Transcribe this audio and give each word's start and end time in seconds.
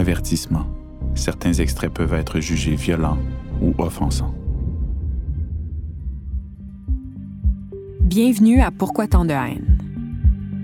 Avertissement. 0.00 0.64
Certains 1.14 1.52
extraits 1.52 1.92
peuvent 1.92 2.14
être 2.14 2.40
jugés 2.40 2.74
violents 2.74 3.18
ou 3.60 3.74
offensants. 3.76 4.34
Bienvenue 8.00 8.62
à 8.62 8.70
Pourquoi 8.70 9.08
tant 9.08 9.26
de 9.26 9.32
haine? 9.32 9.76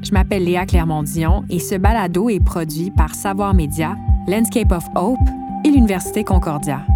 Je 0.03 0.12
m'appelle 0.12 0.45
Léa 0.45 0.64
Clermont-Dion 0.64 1.45
et 1.51 1.59
ce 1.59 1.75
balado 1.75 2.30
est 2.30 2.43
produit 2.43 2.91
par 2.91 3.14
Savoir 3.14 3.53
Média, 3.53 3.95
Landscape 4.27 4.72
of 4.72 4.87
Hope 4.95 5.19
et 5.67 5.69
l'Université 5.69 6.25
Concordia. 6.25 6.87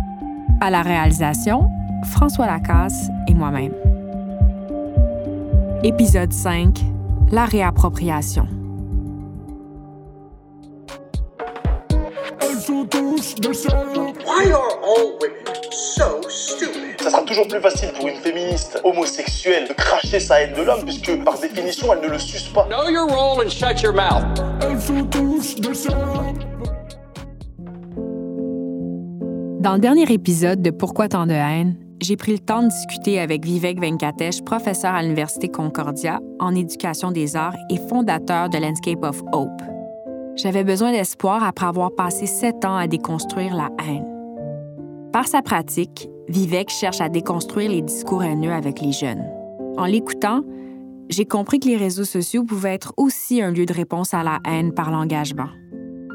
À 0.63 0.71
la 0.71 0.81
réalisation, 0.81 1.69
François 2.05 2.47
Lacasse 2.47 3.11
et 3.29 3.35
moi-même. 3.35 3.75
Épisode 5.85 6.33
5 6.33 6.81
La 7.33 7.45
réappropriation. 7.45 8.49
Why 12.93 14.53
are 14.53 14.79
all 14.83 15.19
women 15.21 15.55
so 15.71 16.21
stupid? 16.29 17.01
Ça 17.01 17.11
sera 17.11 17.23
toujours 17.23 17.49
plus 17.49 17.61
facile 17.61 17.91
pour 17.97 18.09
une 18.09 18.17
féministe 18.17 18.81
homosexuelle 18.85 19.69
de 19.69 19.73
cracher 19.75 20.21
sa 20.21 20.41
haine 20.41 20.55
de 20.55 20.63
l'homme, 20.63 20.85
puisque 20.85 21.23
par 21.25 21.39
définition, 21.39 21.93
elle 21.93 22.01
ne 22.01 22.13
le 22.13 22.19
suce 22.19 22.49
pas. 22.49 22.67
Know 22.67 22.89
your 22.91 23.09
role 23.09 23.45
and 23.45 23.51
shut 23.51 23.83
your 23.83 23.95
mouth. 23.95 24.25
Dans 29.61 29.75
le 29.75 29.79
dernier 29.79 30.11
épisode 30.13 30.63
de 30.63 30.71
Pourquoi 30.71 31.09
tant 31.09 31.27
de 31.27 31.33
haine, 31.33 31.77
j'ai 32.01 32.17
pris 32.17 32.33
le 32.33 32.39
temps 32.39 32.63
de 32.63 32.69
discuter 32.69 33.21
avec 33.21 33.45
Vivek 33.45 33.81
Venkatesh, 33.81 34.43
professeur 34.43 34.95
à 34.95 35.03
l'Université 35.03 35.49
Concordia 35.49 36.21
en 36.39 36.55
éducation 36.55 37.11
des 37.11 37.37
arts 37.37 37.57
et 37.71 37.77
fondateur 37.89 38.49
de 38.49 38.59
Landscape 38.59 39.05
of 39.05 39.23
Hope. 39.33 39.80
J'avais 40.43 40.65
besoin 40.65 40.93
d'espoir 40.93 41.45
après 41.45 41.67
avoir 41.67 41.95
passé 41.95 42.25
sept 42.25 42.65
ans 42.65 42.77
à 42.77 42.87
déconstruire 42.87 43.55
la 43.55 43.69
haine. 43.85 44.07
Par 45.13 45.29
sa 45.29 45.43
pratique, 45.43 46.09
Vivek 46.29 46.71
cherche 46.71 47.03
à 47.03 47.11
déconstruire 47.11 47.71
les 47.71 47.83
discours 47.83 48.23
haineux 48.23 48.53
avec 48.53 48.81
les 48.81 48.93
jeunes. 48.93 49.23
En 49.77 49.85
l'écoutant, 49.85 50.43
j'ai 51.11 51.27
compris 51.27 51.61
que 51.61 51.69
les 51.69 51.77
réseaux 51.77 52.05
sociaux 52.05 52.45
pouvaient 52.45 52.73
être 52.73 52.95
aussi 52.97 53.43
un 53.43 53.51
lieu 53.51 53.67
de 53.67 53.75
réponse 53.75 54.15
à 54.15 54.23
la 54.23 54.39
haine 54.49 54.73
par 54.73 54.91
l'engagement. 54.91 55.49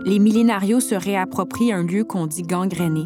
Les 0.06 0.18
millénarios 0.18 0.80
se 0.80 0.96
réapproprient 0.96 1.74
un 1.74 1.84
lieu 1.84 2.04
qu'on 2.04 2.26
dit 2.26 2.44
gangréné. 2.44 3.04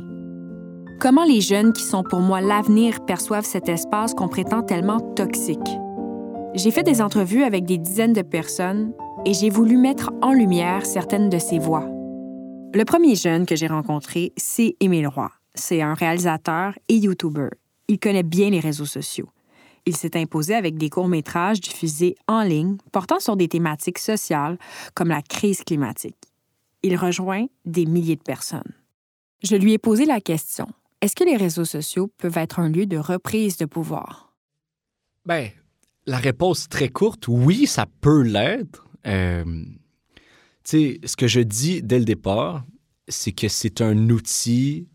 Comment 1.02 1.26
les 1.26 1.42
jeunes 1.42 1.74
qui 1.74 1.84
sont 1.84 2.04
pour 2.04 2.22
moi 2.22 2.40
l'avenir 2.40 3.04
perçoivent 3.06 3.46
cet 3.46 3.68
espace 3.68 4.14
qu'on 4.14 4.30
prétend 4.30 4.62
tellement 4.62 5.00
toxique? 5.00 5.60
J'ai 6.56 6.72
fait 6.72 6.84
des 6.84 7.02
entrevues 7.02 7.44
avec 7.44 7.66
des 7.66 7.78
dizaines 7.78 8.14
de 8.14 8.22
personnes 8.22 8.94
et 9.30 9.34
j'ai 9.36 9.52
voulu 9.52 9.78
mettre 9.78 10.12
en 10.24 10.34
lumière 10.34 10.88
certaines 10.88 11.30
de 11.30 11.38
ces 11.38 11.60
voix. 11.60 11.86
Le 12.74 12.84
premier 12.84 13.14
jeune 13.14 13.46
que 13.46 13.56
j'ai 13.56 13.68
rencontré, 13.68 14.34
c'est 14.38 14.76
Émile 14.80 15.08
Roy. 15.08 15.30
C'est 15.54 15.84
un 15.84 15.94
réalisateur 15.94 16.74
et 16.88 16.96
YouTuber. 16.96 17.50
Il 17.88 18.00
connaît 18.00 18.24
bien 18.24 18.50
les 18.50 18.60
réseaux 18.60 18.88
sociaux. 18.88 19.30
Il 19.86 19.96
s'est 19.96 20.18
imposé 20.18 20.56
avec 20.56 20.80
des 20.80 20.90
courts-métrages 20.90 21.62
diffusés 21.62 22.16
en 22.28 22.42
ligne 22.42 22.78
portant 22.92 23.20
sur 23.20 23.36
des 23.36 23.48
thématiques 23.48 24.00
sociales 24.00 24.58
comme 24.96 25.10
la 25.10 25.22
crise 25.22 25.64
climatique. 25.64 26.18
Il 26.82 26.96
rejoint 26.96 27.46
des 27.66 27.86
milliers 27.86 28.16
de 28.16 28.24
personnes. 28.24 28.74
Je 29.44 29.56
lui 29.56 29.74
ai 29.74 29.78
posé 29.78 30.06
la 30.06 30.22
question 30.22 30.70
est-ce 31.02 31.16
que 31.16 31.24
les 31.24 31.38
réseaux 31.38 31.66
sociaux 31.66 32.12
peuvent 32.18 32.40
être 32.40 32.60
un 32.60 32.68
lieu 32.68 32.88
de 32.88 32.98
reprise 32.98 33.58
de 33.58 33.66
pouvoir? 33.66 34.34
Ben, 35.28 35.50
la 36.08 36.18
réponse 36.18 36.68
très 36.68 36.90
courte, 36.90 37.28
oui, 37.28 37.68
ça 37.68 37.86
peut 38.02 38.24
l'être. 38.24 38.89
Euh, 39.08 39.66
ce 40.64 41.16
que 41.16 41.28
je 41.28 41.40
dis 41.42 41.82
dès 41.82 42.00
le 42.00 42.06
départ, 42.06 42.66
c'est 43.08 43.32
que 43.32 43.48
c'est 43.48 43.82
un 43.82 44.10
outil 44.10 44.88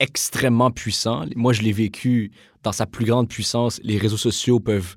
extrêmement 0.00 0.70
puissant. 0.70 1.24
Moi, 1.36 1.52
je 1.52 1.62
l'ai 1.62 1.72
vécu 1.72 2.32
dans 2.62 2.72
sa 2.72 2.86
plus 2.86 3.04
grande 3.04 3.28
puissance. 3.28 3.80
Les 3.84 3.98
réseaux 3.98 4.16
sociaux 4.16 4.58
peuvent, 4.58 4.96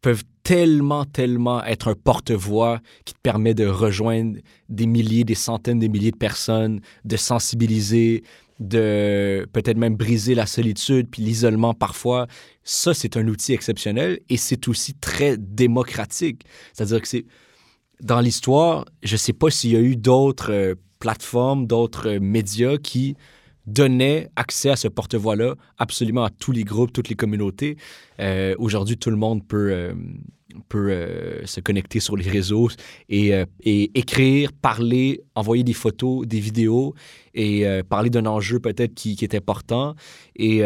peuvent 0.00 0.24
tellement, 0.42 1.06
tellement 1.06 1.64
être 1.64 1.88
un 1.88 1.94
porte-voix 1.94 2.80
qui 3.04 3.14
te 3.14 3.18
permet 3.22 3.54
de 3.54 3.66
rejoindre 3.66 4.38
des 4.68 4.86
milliers, 4.86 5.24
des 5.24 5.34
centaines 5.34 5.78
de 5.78 5.88
milliers 5.88 6.10
de 6.10 6.16
personnes, 6.16 6.80
de 7.04 7.16
sensibiliser, 7.16 8.22
de 8.60 9.48
peut-être 9.52 9.76
même 9.76 9.96
briser 9.96 10.34
la 10.34 10.46
solitude 10.46 11.08
puis 11.10 11.22
l'isolement 11.22 11.74
parfois. 11.74 12.26
Ça, 12.62 12.94
c'est 12.94 13.16
un 13.16 13.26
outil 13.28 13.52
exceptionnel 13.52 14.20
et 14.28 14.36
c'est 14.36 14.68
aussi 14.68 14.94
très 14.94 15.36
démocratique. 15.36 16.44
C'est-à-dire 16.72 17.00
que 17.00 17.08
c'est 17.08 17.26
dans 18.00 18.20
l'histoire, 18.20 18.84
je 19.02 19.14
ne 19.14 19.18
sais 19.18 19.32
pas 19.32 19.50
s'il 19.50 19.72
y 19.72 19.76
a 19.76 19.80
eu 19.80 19.96
d'autres 19.96 20.52
euh, 20.52 20.74
plateformes, 20.98 21.66
d'autres 21.66 22.16
euh, 22.16 22.20
médias 22.20 22.76
qui 22.76 23.16
donnaient 23.66 24.28
accès 24.36 24.70
à 24.70 24.76
ce 24.76 24.88
porte-voix-là 24.88 25.54
absolument 25.78 26.24
à 26.24 26.30
tous 26.30 26.52
les 26.52 26.64
groupes, 26.64 26.92
toutes 26.92 27.08
les 27.08 27.14
communautés. 27.14 27.76
Euh, 28.20 28.54
Aujourd'hui, 28.58 28.96
tout 28.96 29.10
le 29.10 29.16
monde 29.16 29.46
peut, 29.46 29.70
euh, 29.72 29.94
euh, 30.74 31.46
se 31.46 31.60
connecter 31.60 32.00
sur 32.00 32.16
les 32.16 32.28
réseaux 32.28 32.68
et, 33.08 33.32
écrire, 33.64 34.52
parler, 34.52 35.22
envoyer 35.34 35.64
des 35.64 35.72
photos, 35.72 36.26
des 36.26 36.40
vidéos 36.40 36.94
et 37.34 37.64
parler 37.88 38.10
d'un 38.10 38.26
enjeu 38.26 38.60
peut-être 38.60 38.94
qui, 38.94 39.16
qui, 39.16 39.24
est 39.24 39.34
important 39.34 39.96
et, 40.36 40.58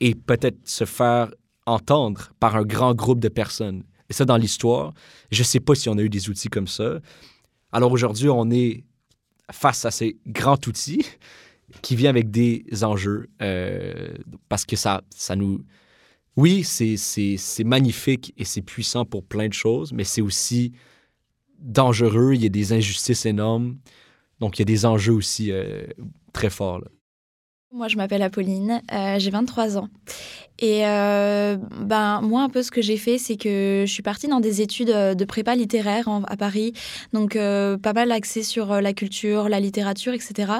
et 0.00 0.14
peut-être 0.14 0.58
se 0.64 0.84
faire 0.84 1.30
entendre 1.64 2.30
par 2.38 2.56
un 2.56 2.62
grand 2.62 2.94
groupe 2.94 3.18
de 3.20 3.28
personnes. 3.28 3.82
Et 4.08 4.12
ça, 4.12 4.24
dans 4.24 4.36
l'histoire, 4.36 4.92
je 5.32 5.40
ne 5.40 5.44
sais 5.44 5.60
pas 5.60 5.74
si 5.74 5.88
on 5.88 5.98
a 5.98 6.02
eu 6.02 6.08
des 6.08 6.30
outils 6.30 6.48
comme 6.48 6.68
ça. 6.68 7.00
Alors 7.72 7.90
aujourd'hui, 7.90 8.28
on 8.28 8.50
est 8.50 8.84
face 9.50 9.84
à 9.84 9.90
ces 9.90 10.16
grands 10.26 10.58
outils 10.66 11.04
qui 11.82 11.96
viennent 11.96 12.10
avec 12.10 12.30
des 12.30 12.64
enjeux 12.82 13.28
euh, 13.42 14.14
parce 14.48 14.64
que 14.64 14.76
ça, 14.76 15.02
ça 15.10 15.36
nous... 15.36 15.64
Oui, 16.36 16.64
c'est 16.64 17.64
magnifique 17.64 18.34
et 18.36 18.44
c'est 18.44 18.60
puissant 18.60 19.06
pour 19.06 19.24
plein 19.24 19.48
de 19.48 19.54
choses, 19.54 19.92
mais 19.92 20.04
c'est 20.04 20.20
aussi 20.20 20.72
dangereux. 21.58 22.34
Il 22.34 22.42
y 22.42 22.46
a 22.46 22.50
des 22.50 22.74
injustices 22.74 23.24
énormes. 23.24 23.78
Donc, 24.38 24.58
il 24.58 24.60
y 24.60 24.62
a 24.62 24.66
des 24.66 24.84
enjeux 24.84 25.14
aussi 25.14 25.50
euh, 25.50 25.86
très 26.34 26.50
forts. 26.50 26.82
Moi, 27.72 27.88
je 27.88 27.96
m'appelle 27.96 28.22
Apolline, 28.22 28.80
euh, 28.92 29.18
j'ai 29.18 29.30
23 29.30 29.76
ans. 29.76 29.88
Et 30.58 30.86
euh, 30.86 31.56
ben, 31.80 32.20
moi, 32.22 32.42
un 32.42 32.48
peu 32.48 32.62
ce 32.62 32.70
que 32.70 32.80
j'ai 32.80 32.96
fait, 32.96 33.18
c'est 33.18 33.36
que 33.36 33.84
je 33.86 33.92
suis 33.92 34.02
partie 34.02 34.28
dans 34.28 34.40
des 34.40 34.62
études 34.62 34.90
euh, 34.90 35.14
de 35.14 35.24
prépa 35.24 35.54
littéraire 35.54 36.08
à 36.28 36.36
Paris. 36.36 36.72
Donc, 37.12 37.36
euh, 37.36 37.76
pas 37.76 37.92
mal 37.92 38.12
axé 38.12 38.42
sur 38.42 38.80
la 38.80 38.92
culture, 38.92 39.48
la 39.48 39.60
littérature, 39.60 40.14
etc. 40.14 40.52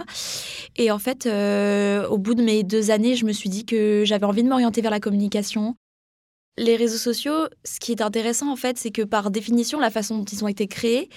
Et 0.76 0.90
en 0.90 0.98
fait, 0.98 1.26
au 1.26 2.18
bout 2.18 2.34
de 2.34 2.42
mes 2.42 2.64
deux 2.64 2.90
années, 2.90 3.14
je 3.14 3.24
me 3.24 3.32
suis 3.32 3.48
dit 3.48 3.64
que 3.64 4.02
j'avais 4.04 4.26
envie 4.26 4.42
de 4.42 4.48
m'orienter 4.48 4.82
vers 4.82 4.90
la 4.90 5.00
communication. 5.00 5.76
Les 6.58 6.76
réseaux 6.76 6.96
sociaux, 6.96 7.48
ce 7.64 7.78
qui 7.78 7.92
est 7.92 8.00
intéressant 8.00 8.50
en 8.50 8.56
fait, 8.56 8.78
c'est 8.78 8.90
que 8.90 9.02
par 9.02 9.30
définition, 9.30 9.78
la 9.78 9.90
façon 9.90 10.16
dont 10.18 10.24
ils 10.24 10.42
ont 10.42 10.48
été 10.48 10.66
créés, 10.66 11.10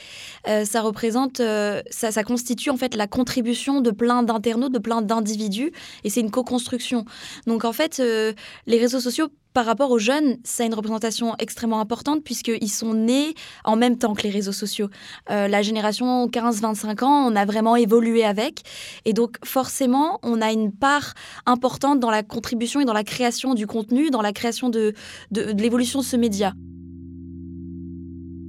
euh, 0.49 0.65
ça 0.65 0.81
représente, 0.81 1.39
euh, 1.39 1.81
ça, 1.89 2.23
constitue 2.25 2.69
en 2.69 2.75
fait 2.75 2.93
la 2.93 3.07
contribution 3.07 3.79
de 3.79 3.91
plein 3.91 4.21
d'internautes, 4.21 4.73
de 4.73 4.79
plein 4.79 5.01
d'individus, 5.01 5.71
et 6.03 6.09
c'est 6.09 6.19
une 6.19 6.31
co-construction. 6.31 7.05
Donc 7.47 7.63
en 7.63 7.71
fait, 7.71 8.01
euh, 8.01 8.33
les 8.67 8.79
réseaux 8.79 8.99
sociaux 8.99 9.29
par 9.53 9.65
rapport 9.65 9.91
aux 9.91 9.99
jeunes, 9.99 10.37
ça 10.43 10.63
a 10.63 10.65
une 10.65 10.73
représentation 10.73 11.35
extrêmement 11.39 11.79
importante 11.79 12.23
puisqu'ils 12.23 12.69
sont 12.69 12.93
nés 12.93 13.33
en 13.63 13.75
même 13.75 13.97
temps 13.97 14.13
que 14.13 14.23
les 14.23 14.29
réseaux 14.29 14.51
sociaux. 14.51 14.89
Euh, 15.31 15.47
la 15.47 15.61
génération 15.61 16.27
15-25 16.27 17.03
ans, 17.03 17.31
on 17.31 17.35
a 17.35 17.45
vraiment 17.45 17.75
évolué 17.75 18.23
avec. 18.23 18.61
Et 19.05 19.13
donc 19.13 19.37
forcément, 19.43 20.19
on 20.23 20.41
a 20.41 20.51
une 20.51 20.71
part 20.71 21.13
importante 21.45 21.99
dans 21.99 22.11
la 22.11 22.23
contribution 22.23 22.79
et 22.79 22.85
dans 22.85 22.93
la 22.93 23.03
création 23.03 23.53
du 23.53 23.67
contenu, 23.67 24.09
dans 24.09 24.21
la 24.21 24.33
création 24.33 24.69
de, 24.69 24.93
de, 25.31 25.51
de 25.51 25.61
l'évolution 25.61 25.99
de 25.99 26.05
ce 26.05 26.15
média. 26.15 26.53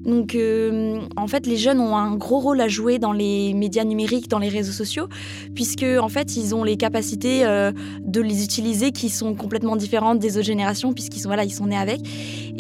Donc, 0.05 0.35
euh, 0.35 1.01
en 1.17 1.27
fait, 1.27 1.47
les 1.47 1.57
jeunes 1.57 1.81
ont 1.81 1.97
un 1.97 2.15
gros 2.17 2.41
rôle 2.41 2.61
à 2.61 2.69
jouer 2.69 2.99
dans 2.99 3.13
les 3.13 3.55
médias 3.55 3.85
numériques, 3.85 4.29
dans 4.29 4.39
les 4.39 4.49
réseaux 4.49 4.73
sociaux, 4.73 5.09
puisque 5.55 5.85
en 5.85 6.09
fait, 6.09 6.37
ils 6.37 6.55
ont 6.55 6.65
les 6.65 6.77
capacités 6.77 7.45
euh, 7.45 7.73
de 8.05 8.21
les 8.21 8.45
utiliser 8.45 8.93
qui 8.93 9.09
sont 9.09 9.35
complètement 9.35 9.77
différentes 9.77 10.19
des 10.19 10.37
autres 10.37 10.47
générations, 10.47 10.93
puisqu'ils 10.93 11.21
sont 11.21 11.29
voilà, 11.29 11.45
ils 11.45 11.53
sont 11.53 11.67
nés 11.67 11.77
avec. 11.77 12.01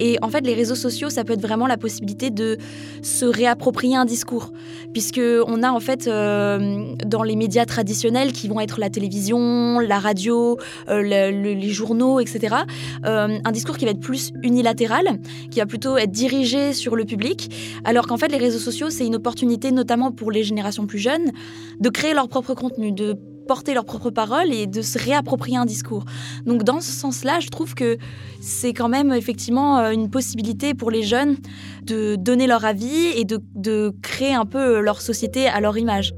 Et 0.00 0.16
en 0.22 0.28
fait, 0.28 0.40
les 0.46 0.54
réseaux 0.54 0.74
sociaux, 0.74 1.10
ça 1.10 1.24
peut 1.24 1.34
être 1.34 1.42
vraiment 1.42 1.66
la 1.66 1.76
possibilité 1.76 2.30
de 2.30 2.56
se 3.02 3.26
réapproprier 3.26 3.96
un 3.96 4.06
discours, 4.06 4.50
puisque 4.92 5.20
on 5.46 5.62
a 5.62 5.70
en 5.70 5.80
fait 5.80 6.08
euh, 6.08 6.94
dans 7.04 7.22
les 7.22 7.36
médias 7.36 7.66
traditionnels 7.66 8.32
qui 8.32 8.48
vont 8.48 8.60
être 8.60 8.80
la 8.80 8.88
télévision, 8.88 9.78
la 9.78 9.98
radio, 9.98 10.56
euh, 10.88 11.02
le, 11.02 11.30
le, 11.30 11.52
les 11.52 11.68
journaux, 11.68 12.18
etc. 12.18 12.56
Euh, 13.04 13.38
un 13.44 13.52
discours 13.52 13.76
qui 13.76 13.84
va 13.84 13.90
être 13.90 14.00
plus 14.00 14.32
unilatéral, 14.42 15.20
qui 15.50 15.60
va 15.60 15.66
plutôt 15.66 15.98
être 15.98 16.10
dirigé 16.10 16.72
sur 16.72 16.96
le 16.96 17.04
public 17.04 17.50
alors 17.84 18.06
qu'en 18.06 18.16
fait 18.16 18.28
les 18.28 18.38
réseaux 18.38 18.58
sociaux, 18.58 18.90
c'est 18.90 19.06
une 19.06 19.16
opportunité 19.16 19.70
notamment 19.70 20.12
pour 20.12 20.30
les 20.30 20.42
générations 20.42 20.86
plus 20.86 20.98
jeunes 20.98 21.30
de 21.78 21.88
créer 21.90 22.14
leur 22.14 22.28
propre 22.28 22.54
contenu, 22.54 22.92
de 22.92 23.16
porter 23.50 23.74
leurs 23.74 23.84
propres 23.84 24.10
paroles 24.10 24.52
et 24.52 24.68
de 24.68 24.80
se 24.80 24.96
réapproprier 24.96 25.56
un 25.56 25.64
discours. 25.64 26.04
Donc 26.46 26.62
dans 26.62 26.80
ce 26.80 26.92
sens-là, 26.92 27.40
je 27.40 27.48
trouve 27.48 27.74
que 27.74 27.98
c'est 28.40 28.72
quand 28.72 28.88
même 28.88 29.12
effectivement 29.12 29.78
euh, 29.78 29.90
une 29.90 30.08
possibilité 30.08 30.72
pour 30.72 30.92
les 30.92 31.02
jeunes 31.02 31.36
de 31.82 32.14
donner 32.14 32.46
leur 32.46 32.64
avis 32.64 33.08
et 33.16 33.24
de, 33.24 33.40
de 33.56 33.92
créer 34.02 34.34
un 34.34 34.46
peu 34.46 34.78
leur 34.78 35.00
société 35.00 35.48
à 35.48 35.60
leur 35.60 35.76
image. 35.76 36.14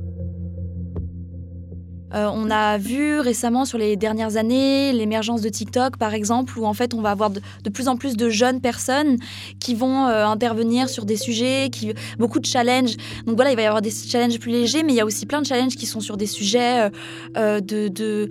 Euh, 2.15 2.29
on 2.33 2.51
a 2.51 2.79
vu 2.79 3.21
récemment 3.21 3.65
sur 3.65 3.79
les 3.79 3.97
dernières 3.97 4.37
années 4.37 4.93
l'émergence 4.93 5.41
de 5.41 5.49
TikTok, 5.49 5.97
par 5.97 6.15
exemple, 6.15 6.59
où 6.59 6.67
en 6.67 6.75
fait 6.75 6.95
on 6.95 7.01
va 7.01 7.11
avoir 7.11 7.31
de, 7.31 7.41
plus 7.71 7.89
en 7.89 7.97
plus 7.97 8.17
de 8.17 8.29
jeunes 8.29 8.61
personnes 8.61 9.17
qui 9.61 9.75
vont 9.75 10.07
euh, 10.07 10.27
intervenir 10.27 10.89
sur 10.89 11.05
des 11.05 11.17
sujets, 11.17 11.69
qui, 11.71 11.93
beaucoup 12.19 12.39
de 12.39 12.47
challenges. 12.47 12.97
Donc 13.27 13.37
voilà, 13.37 13.51
il 13.51 13.57
va 13.57 13.63
y 13.63 13.67
avoir 13.67 13.83
des 13.83 13.91
challenges 13.91 14.39
plus 14.39 14.53
légers, 14.53 14.83
mais 14.83 14.93
il 14.93 14.97
y 14.97 15.01
a 15.01 15.07
aussi 15.07 15.27
plein 15.27 15.41
de 15.41 15.47
challenges 15.47 15.77
qui 15.77 15.87
sont 15.87 16.01
sur 16.01 16.17
des 16.17 16.27
sujets 16.27 16.91
euh, 17.37 17.61
de, 17.61 18.29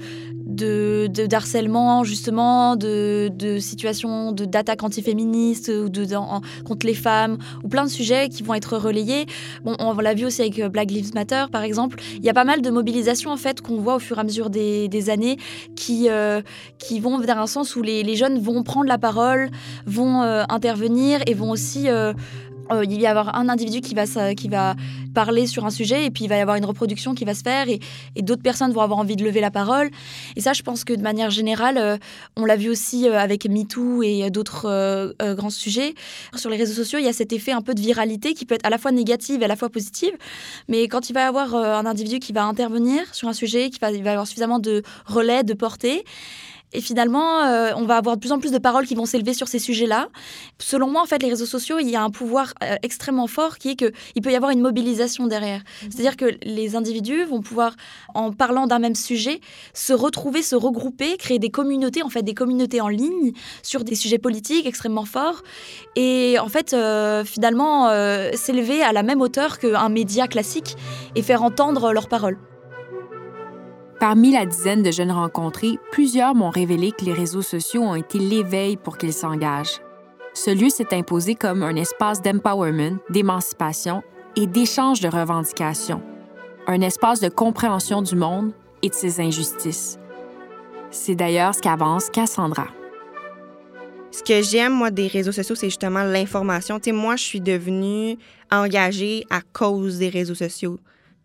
de, 0.52 1.08
d'harcèlement, 1.08 2.04
justement, 2.04 2.76
de, 2.76 3.30
de 3.34 3.60
situations 3.60 4.32
de, 4.32 4.46
d'attaques 4.46 4.84
antiféministes 4.84 5.72
ou 5.74 5.90
contre 6.66 6.86
les 6.86 6.94
femmes, 6.94 7.38
ou 7.64 7.68
plein 7.68 7.86
de 7.86 7.90
sujets 7.90 8.30
qui 8.30 8.44
vont 8.44 8.54
être 8.54 8.78
relayés. 8.78 9.26
Bon, 9.64 9.76
on 9.80 9.94
l'a 9.94 10.14
vu 10.14 10.26
aussi 10.26 10.42
avec 10.42 10.60
euh, 10.60 10.70
Black 10.70 10.92
Lives 10.92 11.14
Matter, 11.14 11.46
par 11.52 11.64
exemple. 11.64 12.00
Il 12.18 12.26
y 12.26 12.30
a 12.30 12.34
pas 12.34 12.44
mal 12.44 12.62
de 12.62 12.70
mobilisations, 12.70 13.32
en 13.32 13.38
fait, 13.38 13.62
qu'on 13.62 13.78
voit 13.78 13.96
au 13.96 14.00
fur 14.00 14.18
et 14.18 14.22
à 14.22 14.24
mesure 14.24 14.50
des, 14.50 14.88
des 14.88 15.10
années 15.10 15.38
qui, 15.76 16.10
euh, 16.10 16.42
qui 16.78 17.00
vont 17.00 17.20
vers 17.20 17.40
un 17.40 17.48
sens 17.48 17.76
où 17.76 17.82
les, 17.82 18.04
les 18.04 18.16
jeunes 18.16 18.40
vont 18.40 18.64
prendre 18.64 18.88
la 18.88 18.98
parole, 18.98 19.50
vont 19.86 20.22
euh, 20.22 20.44
intervenir 20.50 21.20
et 21.26 21.34
vont 21.34 21.52
aussi... 21.52 21.88
euh, 22.72 22.84
il 22.84 22.96
va 22.96 23.02
y 23.02 23.06
avoir 23.06 23.36
un 23.36 23.50
individu 23.50 23.82
qui 23.82 23.96
va, 23.96 24.76
parler 25.14 25.46
sur 25.46 25.66
un 25.66 25.70
sujet 25.70 26.06
et 26.06 26.12
puis 26.12 26.24
il 26.24 26.28
va 26.28 26.38
y 26.38 26.40
avoir 26.40 26.56
une 26.56 26.66
reproduction 26.66 27.14
qui 27.14 27.26
va 27.26 27.34
se 27.34 27.42
faire 27.42 27.68
et, 27.68 27.80
d'autres 28.22 28.42
personnes 28.42 28.72
vont 28.72 28.82
avoir 28.82 29.00
envie 29.00 29.16
de 29.16 29.24
lever 29.24 29.42
la 29.42 29.52
parole. 29.52 29.90
Et 30.36 30.42
ça, 30.42 30.54
je 30.54 30.62
pense 30.62 30.84
que 30.84 30.94
de 30.94 31.02
manière 31.02 31.30
générale, 31.30 31.78
euh, 31.78 31.98
on 32.38 32.46
l'a 32.46 32.56
vu 32.56 32.70
aussi 32.70 33.08
euh, 33.08 33.20
avec 33.20 33.46
MeToo 33.46 34.04
et 34.04 34.30
d'autres 34.30 35.14
grands 35.34 35.50
sujets. 35.50 35.94
Sur 36.36 36.50
les 36.50 36.58
réseaux 36.58 36.74
sociaux, 36.74 37.00
il 37.00 37.06
y 37.06 37.10
a 37.10 37.14
cet 37.14 37.34
effet 37.34 37.52
un 37.52 37.62
peu 37.62 37.74
de 37.74 37.82
viralité 37.82 38.34
qui 38.34 38.46
peut 38.46 38.56
être 38.56 38.66
à 38.66 38.70
la 38.70 38.78
fois 38.78 38.92
négative 38.92 39.42
et 39.42 39.46
à 39.46 39.48
la 39.48 39.56
fois 39.56 39.70
positive. 39.70 40.14
Mais 40.68 40.88
quand 40.88 41.10
il 41.10 41.14
va 41.14 41.22
y 41.22 41.24
avoir 41.24 41.56
un 41.56 41.86
individu 41.86 42.20
qui 42.20 42.32
va 42.32 42.44
intervenir 42.44 43.14
sur 43.14 43.28
un 43.28 43.34
sujet, 43.34 43.70
qui 43.70 43.80
va, 43.80 43.92
il 43.92 44.04
va 44.04 44.12
avoir 44.12 44.28
suffisamment 44.28 44.60
de 44.60 44.84
relais, 45.06 45.44
de 45.44 45.54
portée, 45.54 46.04
et 46.74 46.82
finalement, 46.82 47.44
euh, 47.44 47.72
on 47.76 47.86
va 47.86 47.98
avoir 47.98 48.16
de 48.16 48.22
plus 48.22 48.32
en 48.32 48.40
plus 48.40 48.52
de 48.52 48.58
paroles 48.58 48.86
qui 48.86 48.96
vont 48.96 49.06
s'élever 49.06 49.34
sur 49.34 49.48
ces 49.48 49.60
sujets-là. 49.60 50.10
Selon 50.60 50.90
moi, 50.90 51.02
en 51.02 51.06
fait, 51.06 51.22
les 51.22 51.30
réseaux 51.30 51.46
sociaux, 51.46 51.80
il 51.80 51.90
y 51.90 51.96
a 51.96 52.02
un 52.02 52.10
pouvoir 52.10 52.54
euh, 52.64 52.76
extrêmement 52.82 53.28
fort 53.28 53.58
qui 53.58 53.72
est 53.72 53.76
que 53.76 53.92
il 54.16 54.22
peut 54.22 54.32
y 54.32 54.36
avoir 54.36 54.52
une 54.52 54.62
mobilisation 54.62 55.28
derrière. 55.28 55.62
C'est-à-dire 55.82 56.16
que 56.16 56.26
les 56.44 56.76
individus 56.76 57.24
vont 57.26 57.42
pouvoir, 57.42 57.76
en 58.14 58.32
parlant 58.32 58.68
d'un 58.68 58.80
même 58.80 58.96
sujet, 58.96 59.42
se 59.74 59.94
retrouver, 59.94 60.42
se 60.42 60.56
regrouper, 60.56 61.18
créer 61.18 61.40
des 61.40 61.50
communautés, 61.50 62.04
en 62.04 62.10
fait, 62.10 62.24
des 62.24 62.34
communautés 62.34 62.82
en 62.82 62.88
ligne 62.88 63.34
sur 63.64 63.84
des 63.84 63.96
sujets 63.96 64.20
politiques 64.20 64.66
extrêmement 64.66 65.06
forts. 65.06 65.44
Et 65.96 66.38
en 66.40 66.48
fait, 66.48 66.74
euh, 66.74 67.26
finalement, 67.26 67.90
s'élever 68.34 68.84
à 68.84 68.94
la 68.94 69.04
même 69.04 69.22
hauteur 69.22 69.60
qu'un 69.60 69.90
média 69.90 70.28
classique 70.28 70.76
et 71.16 71.22
faire 71.22 71.44
entendre 71.44 71.92
leurs 71.92 72.08
paroles. 72.08 72.51
Parmi 74.02 74.32
la 74.32 74.48
dizaine 74.48 74.82
de 74.82 74.90
jeunes 74.90 75.12
rencontrés, 75.12 75.78
plusieurs 75.92 76.34
m'ont 76.34 76.50
révélé 76.50 76.92
que 76.92 77.06
les 77.06 77.14
réseaux 77.14 77.44
sociaux 77.44 77.84
ont 77.84 77.94
été 77.94 78.18
l'éveil 78.18 78.76
pour 78.76 78.98
qu'ils 78.98 79.14
s'engagent. 79.14 79.80
Ce 80.34 80.50
lieu 80.50 80.70
s'est 80.70 80.96
imposé 80.96 81.36
comme 81.36 81.62
un 81.62 81.76
espace 81.76 82.20
d'empowerment, 82.20 82.98
d'émancipation 83.12 84.02
et 84.36 84.48
d'échange 84.48 85.02
de 85.02 85.08
revendications, 85.08 86.02
un 86.66 86.82
espace 86.82 87.20
de 87.20 87.30
compréhension 87.30 88.02
du 88.02 88.16
monde 88.16 88.54
et 88.82 88.90
de 88.90 88.96
ses 88.96 89.20
injustices. 89.22 90.00
C'est 90.90 91.14
d'ailleurs 91.14 91.54
ce 91.54 91.62
qu'avance 91.62 92.10
Cassandra. 92.10 92.70
Ce 94.10 94.24
que 94.24 94.42
j'aime, 94.42 94.74
moi, 94.74 94.90
des 94.90 95.06
réseaux 95.06 95.32
sociaux, 95.32 95.54
c'est 95.54 95.70
justement 95.70 96.02
l'information. 96.02 96.80
Tu 96.80 96.86
sais, 96.86 96.92
moi, 96.92 97.18
je 97.18 97.24
suis 97.24 97.40
devenue 97.40 98.18
engagée 98.52 99.28
à 99.30 99.42
cause 99.42 100.00
des 100.00 100.10
réseaux 100.10 100.34
sociaux. 100.34 100.80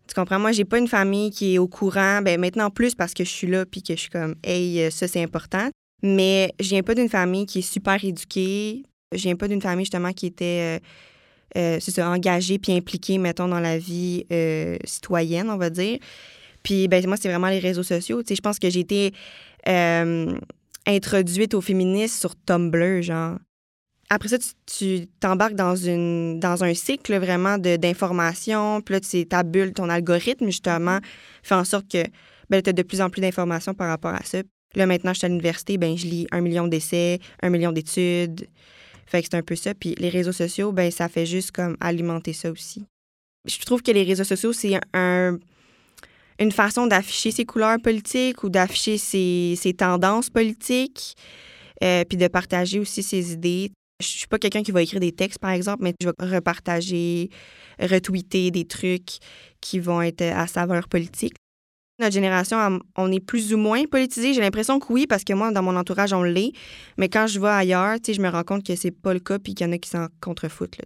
Tu 0.07 0.13
comprends? 0.15 0.39
Moi, 0.39 0.51
j'ai 0.51 0.65
pas 0.65 0.77
une 0.77 0.87
famille 0.87 1.31
qui 1.31 1.55
est 1.55 1.57
au 1.57 1.67
courant. 1.67 2.21
Ben 2.21 2.39
maintenant 2.39 2.69
plus 2.69 2.95
parce 2.95 3.13
que 3.13 3.23
je 3.23 3.29
suis 3.29 3.47
là 3.47 3.65
puis 3.65 3.83
que 3.83 3.95
je 3.95 3.99
suis 3.99 4.09
comme, 4.09 4.35
hey, 4.43 4.81
euh, 4.81 4.89
ça, 4.89 5.07
c'est 5.07 5.21
important. 5.21 5.69
Mais 6.01 6.53
je 6.59 6.69
viens 6.69 6.83
pas 6.83 6.95
d'une 6.95 7.09
famille 7.09 7.45
qui 7.45 7.59
est 7.59 7.69
super 7.73 8.03
éduquée. 8.03 8.83
Je 9.13 9.21
viens 9.21 9.35
pas 9.35 9.47
d'une 9.47 9.61
famille, 9.61 9.85
justement, 9.85 10.13
qui 10.13 10.27
était, 10.27 10.79
euh, 11.57 11.79
euh, 11.97 12.03
engagée 12.03 12.59
puis 12.59 12.73
impliquée, 12.73 13.17
mettons, 13.17 13.47
dans 13.47 13.59
la 13.59 13.77
vie 13.77 14.25
citoyenne, 14.83 15.49
on 15.49 15.57
va 15.57 15.69
dire. 15.69 15.99
Puis, 16.63 16.87
ben 16.87 17.05
moi, 17.07 17.17
c'est 17.17 17.29
vraiment 17.29 17.49
les 17.49 17.59
réseaux 17.59 17.83
sociaux. 17.83 18.21
Tu 18.21 18.29
sais, 18.29 18.35
je 18.35 18.41
pense 18.41 18.59
que 18.59 18.69
j'ai 18.69 18.81
été 18.81 19.13
introduite 20.85 21.53
au 21.53 21.61
féminisme 21.61 22.19
sur 22.19 22.35
Tumblr, 22.45 23.01
genre. 23.01 23.37
Après 24.09 24.29
ça, 24.29 24.37
tu- 24.37 24.45
tu 24.65 25.07
t'embarques 25.19 25.55
dans, 25.55 25.73
dans 26.39 26.63
un 26.63 26.73
cycle 26.73 27.17
vraiment 27.17 27.57
d'informations. 27.57 28.81
Puis 28.81 28.93
là, 28.95 28.99
c'est 29.03 29.25
ta 29.25 29.43
bulle, 29.43 29.73
ton 29.73 29.89
algorithme, 29.89 30.45
justement, 30.45 30.99
fait 31.43 31.55
en 31.55 31.65
sorte 31.65 31.89
que 31.91 32.03
ben, 32.49 32.61
tu 32.61 32.69
as 32.69 32.73
de 32.73 32.83
plus 32.83 33.01
en 33.01 33.09
plus 33.09 33.19
d'informations 33.21 33.73
par 33.73 33.89
rapport 33.89 34.13
à 34.13 34.23
ça. 34.23 34.41
Là, 34.75 34.85
maintenant, 34.85 35.13
je 35.13 35.19
suis 35.19 35.25
à 35.25 35.29
l'université, 35.29 35.77
ben, 35.77 35.97
je 35.97 36.05
lis 36.05 36.27
un 36.31 36.39
million 36.41 36.67
d'essais, 36.67 37.19
un 37.41 37.49
million 37.49 37.71
d'études. 37.71 38.47
Fait 39.05 39.21
que 39.21 39.27
c'est 39.29 39.37
un 39.37 39.41
peu 39.41 39.55
ça. 39.55 39.73
Puis 39.73 39.95
les 39.97 40.09
réseaux 40.09 40.31
sociaux, 40.31 40.71
ben, 40.71 40.89
ça 40.91 41.09
fait 41.09 41.25
juste 41.25 41.51
comme 41.51 41.75
alimenter 41.81 42.33
ça 42.33 42.49
aussi. 42.51 42.85
Je 43.45 43.57
trouve 43.65 43.81
que 43.81 43.91
les 43.91 44.03
réseaux 44.03 44.25
sociaux, 44.25 44.53
c'est 44.53 44.79
un, 44.93 45.37
une 46.39 46.51
façon 46.51 46.87
d'afficher 46.87 47.31
ses 47.31 47.45
couleurs 47.45 47.77
politiques 47.81 48.43
ou 48.43 48.49
d'afficher 48.49 48.97
ses, 48.97 49.55
ses 49.57 49.73
tendances 49.73 50.29
politiques, 50.29 51.15
euh, 51.83 52.03
puis 52.03 52.17
de 52.17 52.27
partager 52.27 52.79
aussi 52.79 53.03
ses 53.03 53.33
idées. 53.33 53.71
Je 53.99 54.07
suis 54.07 54.27
pas 54.27 54.37
quelqu'un 54.37 54.61
qui 54.61 54.71
va 54.71 54.81
écrire 54.81 54.99
des 54.99 55.11
textes, 55.11 55.39
par 55.39 55.51
exemple, 55.51 55.83
mais 55.83 55.93
je 55.99 56.07
vais 56.07 56.35
repartager, 56.35 57.29
retweeter 57.79 58.51
des 58.51 58.65
trucs 58.65 59.17
qui 59.59 59.79
vont 59.79 60.01
être 60.01 60.21
à 60.21 60.45
saveur 60.45 60.87
politique. 60.87 61.33
Notre 61.99 62.13
génération, 62.13 62.79
on 62.95 63.11
est 63.11 63.19
plus 63.19 63.55
ou 63.55 63.57
moins 63.57 63.85
politisé. 63.85 64.35
J'ai 64.35 64.41
l'impression 64.41 64.79
que 64.79 64.93
oui, 64.93 65.07
parce 65.07 65.23
que 65.23 65.33
moi, 65.33 65.51
dans 65.51 65.63
mon 65.63 65.75
entourage, 65.75 66.13
on 66.13 66.21
l'est. 66.21 66.51
Mais 66.99 67.09
quand 67.09 67.25
je 67.25 67.39
vais 67.39 67.47
ailleurs, 67.47 67.97
je 68.07 68.21
me 68.21 68.29
rends 68.29 68.43
compte 68.43 68.63
que 68.63 68.75
c'est 68.75 68.91
pas 68.91 69.13
le 69.13 69.19
cas, 69.19 69.39
puis 69.39 69.55
qu'il 69.55 69.65
y 69.65 69.69
en 69.69 69.73
a 69.73 69.79
qui 69.79 69.89
s'en 69.89 70.07
contrefoutent. 70.21 70.77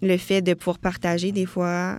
Le 0.00 0.16
fait 0.16 0.40
de 0.40 0.54
pouvoir 0.54 0.78
partager, 0.78 1.32
des 1.32 1.46
fois, 1.46 1.98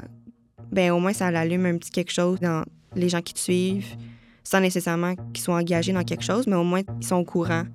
ben 0.71 0.92
au 0.92 1.00
moins, 1.00 1.12
ça 1.12 1.27
allume 1.27 1.65
un 1.65 1.77
petit 1.77 1.92
quelque 1.92 2.13
chose 2.13 2.39
dans 2.39 2.63
les 2.95 3.10
gens 3.10 3.21
qui 3.21 3.33
te 3.33 3.39
suivent, 3.39 3.98
sans 4.45 4.62
nécessairement 4.62 5.15
qu'ils 5.33 5.44
soient 5.44 5.57
engagés 5.57 5.92
dans 5.92 6.04
quelque 6.04 6.24
chose, 6.24 6.48
mais 6.48 6.56
au 6.56 6.63
moins, 6.63 6.83
ils 7.01 7.06
sont 7.06 7.18
au 7.18 7.25
courant. 7.25 7.65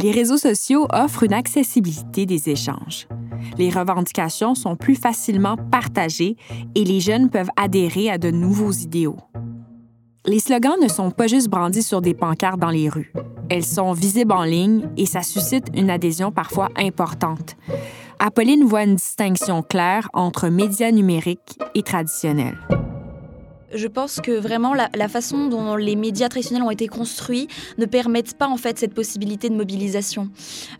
Les 0.00 0.12
réseaux 0.12 0.36
sociaux 0.36 0.86
offrent 0.92 1.24
une 1.24 1.32
accessibilité 1.32 2.24
des 2.24 2.48
échanges. 2.48 3.08
Les 3.56 3.68
revendications 3.68 4.54
sont 4.54 4.76
plus 4.76 4.94
facilement 4.94 5.56
partagées 5.56 6.36
et 6.74 6.84
les 6.84 7.00
jeunes 7.00 7.30
peuvent 7.30 7.50
adhérer 7.56 8.08
à 8.08 8.18
de 8.18 8.30
nouveaux 8.30 8.72
idéaux. 8.72 9.18
Les 10.24 10.38
slogans 10.40 10.76
ne 10.80 10.88
sont 10.88 11.10
pas 11.10 11.26
juste 11.26 11.48
brandis 11.48 11.82
sur 11.82 12.00
des 12.00 12.14
pancartes 12.14 12.60
dans 12.60 12.70
les 12.70 12.88
rues. 12.88 13.12
Elles 13.50 13.64
sont 13.64 13.92
visibles 13.92 14.32
en 14.32 14.44
ligne 14.44 14.88
et 14.96 15.06
ça 15.06 15.22
suscite 15.22 15.66
une 15.74 15.90
adhésion 15.90 16.30
parfois 16.30 16.68
importante. 16.76 17.56
Apolline 18.20 18.64
voit 18.64 18.84
une 18.84 18.96
distinction 18.96 19.62
claire 19.62 20.08
entre 20.12 20.48
médias 20.48 20.90
numériques 20.92 21.58
et 21.74 21.82
traditionnels. 21.82 22.58
Je 23.74 23.86
pense 23.86 24.20
que 24.22 24.32
vraiment 24.32 24.72
la, 24.74 25.08
façon 25.08 25.46
dont 25.48 25.76
les 25.76 25.94
médias 25.96 26.28
traditionnels 26.28 26.62
ont 26.62 26.70
été 26.70 26.86
construits 26.86 27.48
ne 27.76 27.84
permettent 27.84 28.34
pas 28.34 28.48
en 28.48 28.56
fait 28.56 28.78
cette 28.78 28.94
possibilité 28.94 29.50
de 29.50 29.54
mobilisation. 29.54 30.28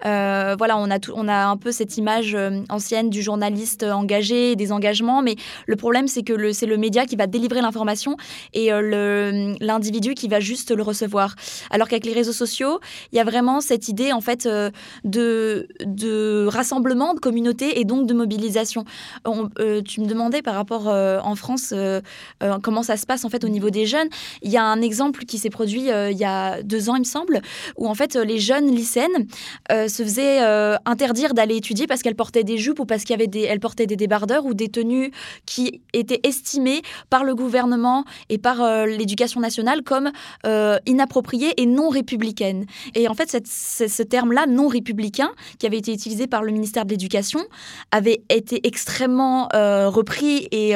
Euh, 0.07 0.55
voilà, 0.57 0.79
on 0.79 0.91
a, 0.91 0.99
on 1.15 1.29
a 1.29 1.47
un 1.47 1.57
peu 1.57 1.71
cette 1.71 1.97
image 1.99 2.35
euh, 2.35 2.63
ancienne 2.71 3.11
du 3.11 3.23
journaliste 3.23 3.83
engagé, 3.83 4.57
des 4.57 4.73
engagements, 4.73 5.23
mais 5.23 5.37
le 5.67 5.77
problème 5.77 6.09
c'est 6.09 6.23
que 6.23 6.53
c'est 6.53 6.67
le 6.67 6.77
média 6.79 7.05
qui 7.07 7.17
va 7.17 7.27
délivrer 7.27 7.61
l'information 7.61 8.17
et 8.55 8.73
euh, 8.73 9.55
l'individu 9.61 10.15
qui 10.15 10.29
va 10.29 10.41
juste 10.41 10.75
le 10.75 10.83
recevoir. 10.83 11.35
Alors 11.71 11.89
qu'avec 11.89 12.07
les 12.07 12.15
réseaux 12.15 12.33
sociaux, 12.33 12.81
il 13.13 13.17
y 13.17 13.21
a 13.21 13.25
vraiment 13.25 13.61
cette 13.61 13.89
idée 13.89 14.13
en 14.13 14.21
fait 14.21 14.47
euh, 14.47 14.71
de, 15.05 15.69
de 15.85 16.47
rassemblement, 16.49 17.15
de 17.15 17.21
communauté 17.21 17.81
et 17.81 17.85
donc 17.85 18.07
de 18.07 18.15
mobilisation. 18.15 18.85
On- 19.27 19.49
euh, 19.59 19.83
tu 19.83 20.01
me 20.01 20.07
demandais 20.07 20.43
par 20.43 20.55
rapport 20.55 20.89
euh, 20.89 21.21
en 21.23 21.35
France 21.35 21.73
euh, 21.73 22.01
euh, 22.43 22.59
ça 22.83 22.97
se 22.97 23.07
passe 23.07 23.25
en 23.25 23.29
fait 23.29 23.45
au 23.45 23.49
niveau 23.49 23.71
des 23.71 23.87
jeunes. 23.87 24.09
Il 24.43 24.51
y 24.51 24.57
a 24.57 24.65
un 24.65 24.81
exemple 24.81 25.25
qui 25.25 25.39
s'est 25.39 25.51
produit 25.51 25.91
euh, 25.91 26.11
il 26.11 26.19
y 26.19 26.25
a 26.25 26.63
deux 26.63 26.91
ans, 26.91 26.97
il 26.97 27.01
me 27.01 27.05
semble, 27.05 27.41
où 27.77 27.89
en 27.89 27.95
fait 27.95 28.15
les 28.15 28.39
jeunes 28.39 28.75
lycéennes 28.75 29.27
euh, 29.73 29.89
se 29.89 30.03
faisaient 30.03 30.43
euh, 30.43 30.77
interdire 30.85 31.35
d'aller 31.35 31.57
étudier 31.57 31.87
parce 31.87 32.03
qu'elles 32.03 32.15
portaient 32.15 32.45
des 32.45 32.59
jupes 32.59 32.81
ou 32.81 32.87
parce 32.87 33.03
qu'il 33.03 33.11
y 33.11 33.15
avait 33.15 33.27
des, 33.27 33.43
elles 33.43 33.61
portaient 33.61 33.87
des 33.87 33.97
débardeurs 33.97 34.47
ou 34.47 34.55
des 34.55 34.69
tenues 34.69 35.11
qui 35.47 35.83
étaient 35.93 36.21
estimées 36.23 36.83
par 37.11 37.25
le 37.25 37.35
gouvernement 37.35 38.05
et 38.29 38.39
par 38.39 38.87
l'éducation 38.87 39.41
nationale 39.41 39.83
comme 39.83 40.11
inappropriées 40.87 41.55
et 41.57 41.67
non 41.67 41.89
républicaines. 41.89 42.67
Et 42.95 43.09
en 43.09 43.15
fait, 43.15 43.37
ce, 43.47 44.03
terme-là, 44.03 44.47
non 44.47 44.69
républicain, 44.69 45.31
qui 45.59 45.67
avait 45.67 45.79
été 45.79 45.93
utilisé 45.93 46.27
par 46.27 46.43
le 46.43 46.53
ministère 46.53 46.85
de 46.85 46.91
l'Éducation, 46.91 47.41
avait 47.91 48.23
été 48.29 48.67
extrêmement 48.67 49.49
repris 49.53 50.49
et 50.53 50.75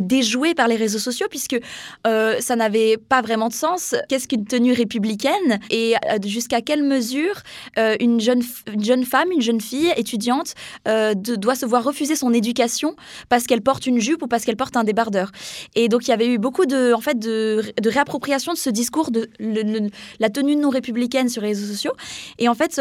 déjoué 0.00 0.54
par 0.54 0.68
les 0.68 0.76
réseaux 0.76 0.98
sociaux 0.98 1.19
puisque 1.28 1.58
euh, 2.06 2.36
ça 2.40 2.56
n'avait 2.56 2.96
pas 2.96 3.22
vraiment 3.22 3.48
de 3.48 3.52
sens. 3.52 3.94
Qu'est-ce 4.08 4.28
qu'une 4.28 4.44
tenue 4.44 4.72
républicaine? 4.72 5.60
Et 5.70 5.94
euh, 5.94 6.18
jusqu'à 6.24 6.60
quelle 6.60 6.82
mesure 6.82 7.34
euh, 7.78 7.96
une, 8.00 8.20
jeune, 8.20 8.42
une 8.72 8.84
jeune 8.84 9.04
femme, 9.04 9.30
une 9.32 9.42
jeune 9.42 9.60
fille 9.60 9.92
étudiante 9.96 10.54
doit 10.86 11.54
se 11.54 11.66
voir 11.66 11.84
refuser 11.84 12.16
son 12.16 12.32
éducation 12.32 12.94
parce 13.28 13.44
qu'elle 13.44 13.62
porte 13.62 13.86
une 13.86 14.00
jupe 14.00 14.22
ou 14.22 14.26
parce 14.26 14.44
qu'elle 14.44 14.56
porte 14.56 14.76
un 14.76 14.84
débardeur? 14.84 15.30
Et 15.74 15.88
donc 15.88 16.06
il 16.06 16.10
y 16.10 16.14
avait 16.14 16.26
eu 16.26 16.38
beaucoup 16.38 16.66
de, 16.66 16.92
en 16.92 17.00
fait, 17.00 17.18
de, 17.18 17.62
réappropriation 17.84 18.52
de 18.52 18.58
ce 18.58 18.70
discours 18.70 19.10
de 19.10 19.28
la 20.18 20.30
tenue 20.30 20.56
non 20.56 20.70
républicaine 20.70 21.28
sur 21.28 21.42
les 21.42 21.48
réseaux 21.48 21.72
sociaux. 21.72 21.92
Et 22.38 22.48
en 22.48 22.54
fait, 22.54 22.80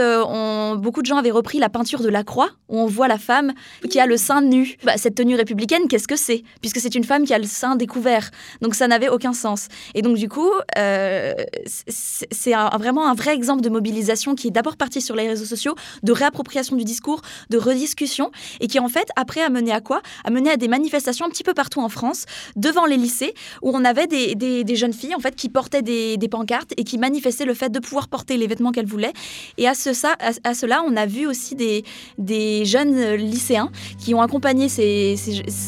beaucoup 0.77 1.01
de 1.01 1.05
gens 1.07 1.17
avaient 1.17 1.31
repris 1.31 1.59
la 1.59 1.69
peinture 1.69 2.01
de 2.01 2.09
la 2.09 2.23
croix 2.23 2.49
où 2.67 2.79
on 2.79 2.85
voit 2.85 3.07
la 3.07 3.17
femme 3.17 3.53
qui 3.89 3.99
a 3.99 4.05
le 4.05 4.17
sein 4.17 4.41
nu. 4.41 4.77
Bah, 4.83 4.97
cette 4.97 5.15
tenue 5.15 5.35
républicaine, 5.35 5.87
qu'est-ce 5.87 6.07
que 6.07 6.15
c'est? 6.15 6.43
Puisque 6.61 6.79
c'est 6.79 6.95
une 6.95 7.03
femme 7.03 7.25
qui 7.25 7.33
a 7.33 7.39
le 7.39 7.45
sein 7.45 7.75
découvert. 7.75 8.28
Donc 8.61 8.75
ça 8.75 8.87
n'avait 8.87 9.09
aucun 9.09 9.33
sens. 9.33 9.67
Et 9.95 10.01
donc 10.01 10.17
du 10.17 10.29
coup, 10.29 10.51
euh, 10.77 11.33
c'est 11.67 12.53
vraiment 12.77 13.07
un 13.07 13.13
vrai 13.13 13.33
exemple 13.35 13.61
de 13.61 13.69
mobilisation 13.69 14.35
qui 14.35 14.47
est 14.47 14.51
d'abord 14.51 14.77
parti 14.77 15.01
sur 15.01 15.15
les 15.15 15.27
réseaux 15.27 15.45
sociaux, 15.45 15.75
de 16.03 16.11
réappropriation 16.11 16.75
du 16.75 16.83
discours, 16.83 17.21
de 17.49 17.57
rediscussion, 17.57 18.31
et 18.59 18.67
qui 18.67 18.79
en 18.79 18.89
fait 18.89 19.09
après 19.15 19.41
a 19.41 19.49
mené 19.49 19.71
à 19.71 19.81
quoi? 19.81 20.01
A 20.23 20.29
mené 20.29 20.49
à 20.51 20.57
des 20.57 20.67
manifestations 20.67 21.25
un 21.25 21.29
petit 21.29 21.43
peu 21.43 21.53
partout 21.53 21.81
en 21.81 21.89
France, 21.89 22.25
devant 22.55 22.85
les 22.85 22.97
lycées, 22.97 23.33
où 23.61 23.71
on 23.73 23.83
avait 23.85 24.07
des, 24.07 24.35
des- 24.35 24.75
jeunes 24.75 24.93
filles 24.93 25.15
en 25.15 25.19
fait 25.19 25.35
qui 25.35 25.49
portaient 25.49 25.81
des, 25.81 26.17
pancartes 26.29 26.73
et 26.77 26.83
qui 26.83 26.97
manifestaient 26.97 27.45
le 27.45 27.53
fait 27.53 27.69
de 27.69 27.79
pouvoir 27.79 28.07
porter 28.07 28.37
les 28.37 28.47
vêtements 28.47 28.71
qu'elles 28.71 28.85
voulaient. 28.85 29.13
Et 29.57 29.67
à, 29.67 29.73
ce, 29.73 29.93
ça, 29.93 30.15
à, 30.43 30.53
cela, 30.53 30.81
on 30.87 30.95
a 30.95 31.05
vu 31.05 31.25
aussi 31.27 31.55
des, 31.55 31.83
des 32.17 32.65
jeunes 32.65 33.15
lycéens 33.15 33.71
qui 33.97 34.13
ont 34.13 34.21
accompagné 34.21 34.67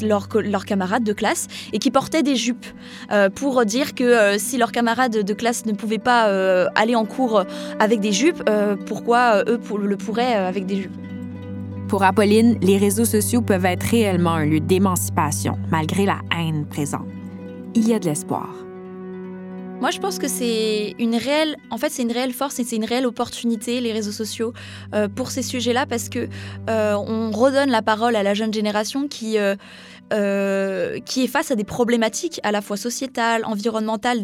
leurs, 0.04 0.30
co- 0.30 0.42
leurs 0.42 0.66
camarades 0.66 1.04
de 1.04 1.14
classe 1.14 1.48
et 1.74 1.80
qui 1.80 1.92
portaient 1.92 2.24
des 2.24 2.36
jupes 2.36 2.51
euh, 3.12 3.30
pour 3.30 3.66
dire 3.66 3.96
que 3.96 4.04
euh, 4.04 4.38
si 4.38 4.58
leurs 4.58 4.72
camarades 4.72 5.24
de 5.24 5.34
classe 5.34 5.66
ne 5.66 5.74
pouvaient 5.74 5.98
pas 5.98 6.28
euh, 6.28 6.68
aller 6.76 6.96
en 6.96 7.06
cours 7.06 7.44
avec 7.80 8.00
des 8.00 8.12
jupes, 8.12 8.44
euh, 8.50 8.76
pourquoi 8.86 9.44
euh, 9.48 9.54
eux 9.54 9.58
pour- 9.58 9.78
le 9.78 9.98
pourraient 9.98 10.36
euh, 10.36 10.48
avec 10.48 10.66
des 10.66 10.78
jupes? 10.78 10.96
Pour 11.88 12.04
Apolline, 12.04 12.58
les 12.62 12.78
réseaux 12.78 13.06
sociaux 13.06 13.42
peuvent 13.42 13.66
être 13.66 13.84
réellement 13.84 14.36
un 14.36 14.46
lieu 14.46 14.60
d'émancipation, 14.62 15.58
malgré 15.72 16.06
la 16.06 16.20
haine 16.38 16.66
présente. 16.66 17.06
Il 17.76 17.88
y 17.88 17.94
a 17.94 18.00
de 18.00 18.06
l'espoir. 18.06 18.50
Moi, 19.82 19.90
je 19.90 20.00
pense 20.00 20.20
que 20.20 20.28
c'est 20.28 20.94
une 21.00 21.16
réelle, 21.16 21.56
en 21.72 21.78
fait, 21.78 21.90
c'est 21.90 22.04
une 22.04 22.12
réelle 22.12 22.34
force 22.34 22.60
et 22.60 22.64
c'est 22.64 22.76
une 22.76 22.86
réelle 22.86 23.08
opportunité 23.08 23.82
les 23.82 23.92
réseaux 23.92 24.12
sociaux 24.12 24.54
euh, 24.94 25.08
pour 25.08 25.32
ces 25.32 25.42
sujets-là 25.42 25.88
parce 25.88 26.08
que 26.08 26.30
euh, 26.70 26.94
on 26.96 27.32
redonne 27.32 27.72
la 27.72 27.82
parole 27.82 28.16
à 28.16 28.22
la 28.22 28.36
jeune 28.36 28.54
génération 28.54 29.08
qui 29.08 29.40
euh, 29.40 29.56
euh, 30.12 31.00
qui 31.06 31.24
est 31.24 31.28
face 31.28 31.52
à 31.52 31.56
des 31.56 31.64
problématiques 31.64 32.40
à 32.44 32.52
la 32.52 32.62
fois 32.62 32.78
sociétales, 32.78 33.46
environnementales. 33.46 34.22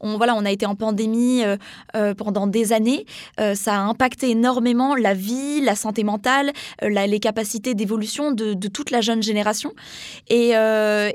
On 0.00 0.16
voilà, 0.16 0.34
on 0.34 0.44
a 0.44 0.50
été 0.50 0.66
en 0.66 0.74
pandémie 0.74 1.44
euh, 1.44 1.56
euh, 1.96 2.14
pendant 2.14 2.46
des 2.46 2.72
années. 2.72 3.06
Ça 3.54 3.76
a 3.76 3.80
impacté 3.80 4.30
énormément 4.30 4.94
la 4.94 5.14
vie, 5.14 5.60
la 5.60 5.74
santé 5.74 6.04
mentale, 6.04 6.52
les 6.82 7.20
capacités 7.20 7.74
d'évolution 7.74 8.32
de, 8.32 8.54
toute 8.68 8.90
la 8.90 9.00
jeune 9.00 9.22
génération. 9.22 9.72
Et, 10.28 10.50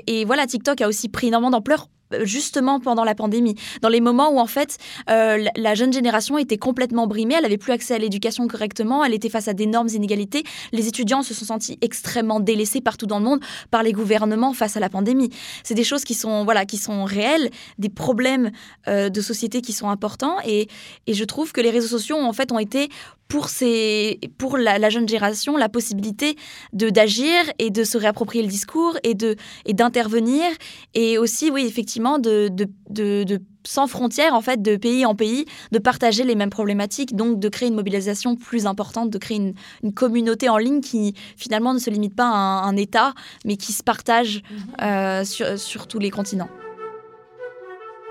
et 0.06 0.24
voilà, 0.24 0.46
TikTok 0.46 0.80
a 0.80 0.88
aussi 0.88 1.08
pris 1.08 1.28
énormément 1.28 1.50
d'ampleur 1.50 1.88
justement 2.22 2.80
pendant 2.80 3.04
la 3.04 3.14
pandémie, 3.14 3.54
dans 3.82 3.88
les 3.88 4.00
moments 4.00 4.30
où 4.30 4.38
en 4.38 4.46
fait 4.46 4.78
euh, 5.10 5.44
la, 5.56 5.74
jeune 5.74 5.92
génération 5.92 6.38
était 6.38 6.58
complètement 6.58 7.06
brimée, 7.06 7.34
elle 7.36 7.42
n'avait 7.42 7.58
plus 7.58 7.72
accès 7.72 7.94
à 7.94 7.98
l'éducation 7.98 8.46
correctement, 8.48 9.04
elle 9.04 9.14
était 9.14 9.28
face 9.28 9.48
à 9.48 9.54
d'énormes 9.54 9.88
inégalités, 9.88 10.44
les 10.72 10.88
étudiants 10.88 11.22
se 11.22 11.34
sont 11.34 11.46
sentis 11.46 11.78
extrêmement 11.80 12.40
délaissés 12.40 12.80
partout 12.80 13.06
dans 13.06 13.18
le 13.18 13.24
monde 13.24 13.40
par 13.70 13.82
les 13.82 13.92
gouvernements 13.92 14.52
face 14.52 14.76
à 14.76 14.80
la 14.80 14.88
pandémie. 14.88 15.30
C'est 15.64 15.74
des 15.74 15.84
choses 15.84 16.04
qui 16.04 16.14
sont 16.14 16.44
voilà 16.44 16.64
qui 16.66 16.76
sont 16.76 17.04
réelles, 17.04 17.50
des 17.78 17.88
problèmes 17.88 18.50
euh, 18.88 19.08
de 19.08 19.20
société 19.20 19.60
qui 19.60 19.72
sont 19.72 19.88
importants 19.88 20.36
et, 20.44 20.68
et 21.06 21.14
je 21.14 21.24
trouve 21.24 21.52
que 21.52 21.60
les 21.60 21.70
réseaux 21.70 21.88
sociaux 21.88 22.16
en 22.16 22.32
fait 22.32 22.52
ont 22.52 22.58
été 22.58 22.88
pour, 23.28 23.48
ces, 23.48 24.20
pour 24.38 24.56
la, 24.56 24.78
la 24.78 24.88
jeune 24.88 25.08
génération 25.08 25.56
la 25.56 25.68
possibilité 25.68 26.36
de 26.72 26.90
d'agir 26.90 27.32
et 27.58 27.70
de 27.70 27.82
se 27.82 27.98
réapproprier 27.98 28.42
le 28.42 28.48
discours 28.48 28.96
et 29.02 29.16
et 29.64 29.72
d'intervenir 29.72 30.44
et 30.94 31.18
aussi 31.18 31.50
oui 31.50 31.64
effectivement 31.66 31.95
de, 32.00 32.48
de, 32.48 32.66
de, 32.90 33.24
de 33.24 33.40
sans 33.64 33.86
frontières 33.86 34.34
en 34.34 34.40
fait 34.40 34.62
de 34.62 34.76
pays 34.76 35.04
en 35.04 35.14
pays 35.14 35.44
de 35.72 35.78
partager 35.78 36.24
les 36.24 36.34
mêmes 36.34 36.50
problématiques 36.50 37.16
donc 37.16 37.40
de 37.40 37.48
créer 37.48 37.68
une 37.68 37.74
mobilisation 37.74 38.36
plus 38.36 38.66
importante 38.66 39.10
de 39.10 39.18
créer 39.18 39.38
une, 39.38 39.54
une 39.82 39.92
communauté 39.92 40.48
en 40.48 40.58
ligne 40.58 40.80
qui 40.80 41.14
finalement 41.36 41.74
ne 41.74 41.78
se 41.78 41.90
limite 41.90 42.14
pas 42.14 42.28
à 42.28 42.36
un, 42.36 42.62
un 42.62 42.76
État 42.76 43.12
mais 43.44 43.56
qui 43.56 43.72
se 43.72 43.82
partage 43.82 44.42
euh, 44.82 45.24
sur, 45.24 45.58
sur 45.58 45.86
tous 45.86 45.98
les 45.98 46.10
continents. 46.10 46.48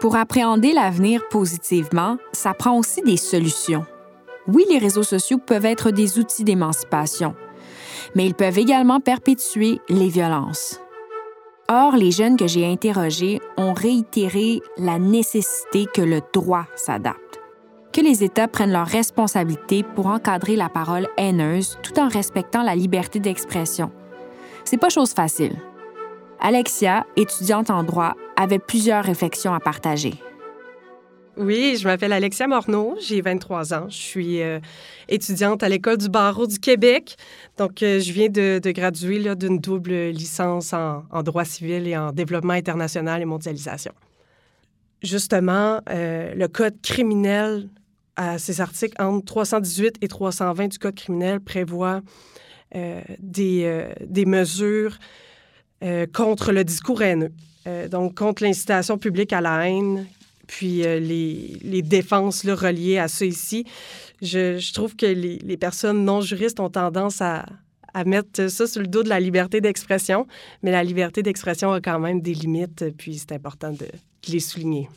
Pour 0.02 0.18
appréhender 0.18 0.74
l'avenir 0.74 1.28
positivement, 1.30 2.18
ça 2.34 2.54
prend 2.54 2.78
aussi 2.78 3.02
des 3.02 3.18
solutions. 3.18 3.86
Oui, 4.48 4.66
les 4.70 4.78
réseaux 4.78 5.04
sociaux 5.04 5.38
peuvent 5.38 5.66
être 5.66 5.90
des 5.90 6.20
outils 6.20 6.44
d'émancipation, 6.44 7.34
mais 8.14 8.26
ils 8.26 8.36
peuvent 8.36 8.60
également 8.60 9.00
perpétuer 9.00 9.80
les 9.90 10.10
violences. 10.10 10.80
Or, 11.68 11.96
les 11.96 12.12
jeunes 12.12 12.38
que 12.38 12.46
j'ai 12.46 12.64
interrogés 12.64 13.42
ont 13.58 13.74
réitéré 13.74 14.62
la 14.78 15.00
nécessité 15.00 15.88
que 15.92 16.02
le 16.04 16.22
droit 16.32 16.68
s'adapte, 16.76 17.40
que 17.92 18.02
les 18.02 18.24
États 18.24 18.48
prennent 18.48 18.72
leurs 18.72 18.86
responsabilités 18.86 19.82
pour 19.82 20.06
encadrer 20.06 20.56
la 20.56 20.70
parole 20.70 21.08
haineuse 21.18 21.80
tout 21.82 22.00
en 22.00 22.08
respectant 22.08 22.62
la 22.62 22.76
liberté 22.76 23.20
d'expression. 23.20 23.92
C'est 24.64 24.78
pas 24.78 24.90
chose 24.90 25.14
facile. 25.14 25.56
Alexia, 26.40 27.08
étudiante 27.16 27.72
en 27.72 27.82
droit, 27.82 28.14
avait 28.36 28.60
plusieurs 28.60 29.04
réflexions 29.04 29.56
à 29.56 29.60
partager. 29.60 30.14
Oui, 31.38 31.76
je 31.78 31.86
m'appelle 31.86 32.14
Alexia 32.14 32.48
Morneau, 32.48 32.96
j'ai 33.02 33.20
23 33.20 33.74
ans. 33.74 33.88
Je 33.90 33.96
suis 33.96 34.42
euh, 34.42 34.60
étudiante 35.10 35.64
à 35.64 35.70
l'École 35.70 35.98
du 35.98 36.08
barreau 36.08 36.48
du 36.48 36.60
Québec. 36.60 37.18
Donc, 37.58 37.84
euh, 37.84 38.00
je 38.00 38.14
viens 38.14 38.30
de, 38.30 38.62
graduer 38.72 39.36
d'une 39.36 39.60
double 39.60 40.12
licence 40.12 40.72
en, 40.72 41.04
droit 41.24 41.44
civil 41.44 41.88
et 41.88 41.98
en 41.98 42.14
développement 42.14 42.54
international 42.54 43.22
et 43.22 43.26
mondialisation. 43.26 43.92
Justement, 45.04 45.82
euh, 45.90 46.34
le 46.36 46.48
Code 46.48 46.82
criminel, 46.82 47.68
à 48.16 48.38
ces 48.38 48.62
articles 48.62 48.96
entre 49.02 49.26
318 49.26 49.98
et 50.02 50.08
320 50.08 50.68
du 50.70 50.80
Code 50.80 50.96
criminel, 50.96 51.42
prévoit 51.42 52.02
des, 53.20 53.86
des 54.06 54.26
mesures 54.26 54.98
contre 56.14 56.52
le 56.52 56.64
discours 56.66 57.02
haineux. 57.02 57.32
Donc, 57.90 58.16
contre 58.16 58.44
l'incitation 58.44 58.98
publique 58.98 59.32
à 59.32 59.40
la 59.40 59.70
haine, 59.70 60.08
puis 60.48 60.86
euh, 60.86 61.00
les, 61.00 61.82
défenses 61.82 62.44
là, 62.44 62.56
reliées 62.56 62.98
à 62.98 63.08
ça 63.08 63.26
ici. 63.26 63.66
Je, 64.22 64.74
trouve 64.74 64.96
que 64.96 65.06
les, 65.06 65.58
personnes 65.58 66.06
non 66.06 66.22
juristes 66.22 66.60
ont 66.60 66.70
tendance 66.70 67.22
à, 67.22 67.46
mettre 68.06 68.50
ça 68.50 68.68
sur 68.68 68.82
le 68.82 68.88
dos 68.88 69.04
de 69.04 69.10
la 69.10 69.22
liberté 69.22 69.62
d'expression, 69.62 70.28
mais 70.62 70.72
la 70.72 70.84
liberté 70.84 71.24
d'expression 71.24 71.72
a 71.72 71.80
quand 71.80 72.00
même 72.00 72.20
des 72.20 72.34
limites, 72.34 72.84
puis 72.98 73.18
c'est 73.18 73.32
important 73.32 73.72
de, 73.72 73.86
de 73.86 74.32
les 74.32 74.42
souligner. 74.42 74.90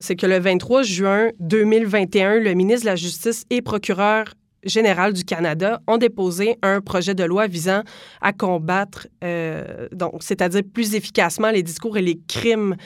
C'est 0.00 0.16
que 0.16 0.26
le 0.26 0.38
23 0.38 0.82
juin 0.82 1.30
2021, 1.40 2.40
le 2.40 2.52
ministre 2.52 2.82
de 2.82 2.90
la 2.90 2.96
Justice 2.96 3.46
et 3.48 3.62
procureur 3.62 4.34
général 4.64 5.12
du 5.12 5.24
Canada 5.24 5.80
ont 5.86 5.98
déposé 5.98 6.56
un 6.62 6.80
projet 6.80 7.14
de 7.14 7.24
loi 7.24 7.46
visant 7.46 7.82
à 8.20 8.32
combattre, 8.32 9.06
euh, 9.22 9.88
donc, 9.92 10.22
c'est-à-dire 10.22 10.62
plus 10.72 10.94
efficacement 10.94 11.50
les 11.50 11.62
discours 11.62 11.96
et 11.96 12.02
les 12.02 12.18
crimes 12.28 12.76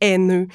haineux. 0.00 0.46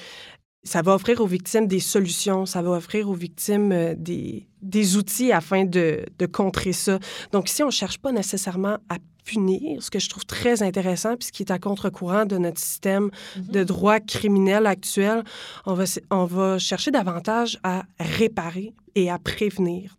Ça 0.66 0.82
va 0.82 0.96
offrir 0.96 1.20
aux 1.20 1.28
victimes 1.28 1.68
des 1.68 1.82
solutions, 1.82 2.46
ça 2.46 2.62
va 2.62 2.72
offrir 2.72 3.10
aux 3.10 3.14
victimes 3.14 3.72
euh, 3.72 3.96
des, 3.98 4.48
des 4.62 4.96
outils 4.96 5.32
afin 5.32 5.66
de, 5.66 6.06
de 6.18 6.26
contrer 6.26 6.72
ça. 6.72 7.00
Donc 7.32 7.50
ici, 7.50 7.64
on 7.64 7.68
ne 7.68 7.72
cherche 7.72 7.98
pas 7.98 8.12
nécessairement 8.12 8.78
à 8.90 8.98
punir, 9.26 9.82
ce 9.82 9.90
que 9.90 10.00
je 10.00 10.10
trouve 10.10 10.26
très 10.26 10.64
intéressant, 10.64 11.16
puis 11.16 11.28
ce 11.28 11.32
qui 11.32 11.44
est 11.44 11.52
à 11.52 11.60
contre-courant 11.60 12.26
de 12.26 12.38
notre 12.38 12.60
système 12.60 13.10
de 13.38 13.64
droit 13.64 14.00
criminel 14.00 14.66
actuel. 14.66 15.24
On 15.66 15.74
va, 15.74 15.86
on 16.12 16.26
va 16.26 16.60
chercher 16.60 16.92
davantage 16.92 17.58
à 17.64 17.84
réparer 18.00 18.74
et 18.96 19.10
à 19.10 19.20
prévenir. 19.20 19.96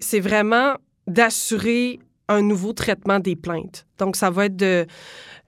C'est 0.00 0.20
vraiment 0.20 0.74
d'assurer 1.06 2.00
un 2.28 2.42
nouveau 2.42 2.72
traitement 2.72 3.18
des 3.18 3.36
plaintes. 3.36 3.86
Donc, 3.98 4.16
ça 4.16 4.30
va 4.30 4.46
être 4.46 4.56
de, 4.56 4.86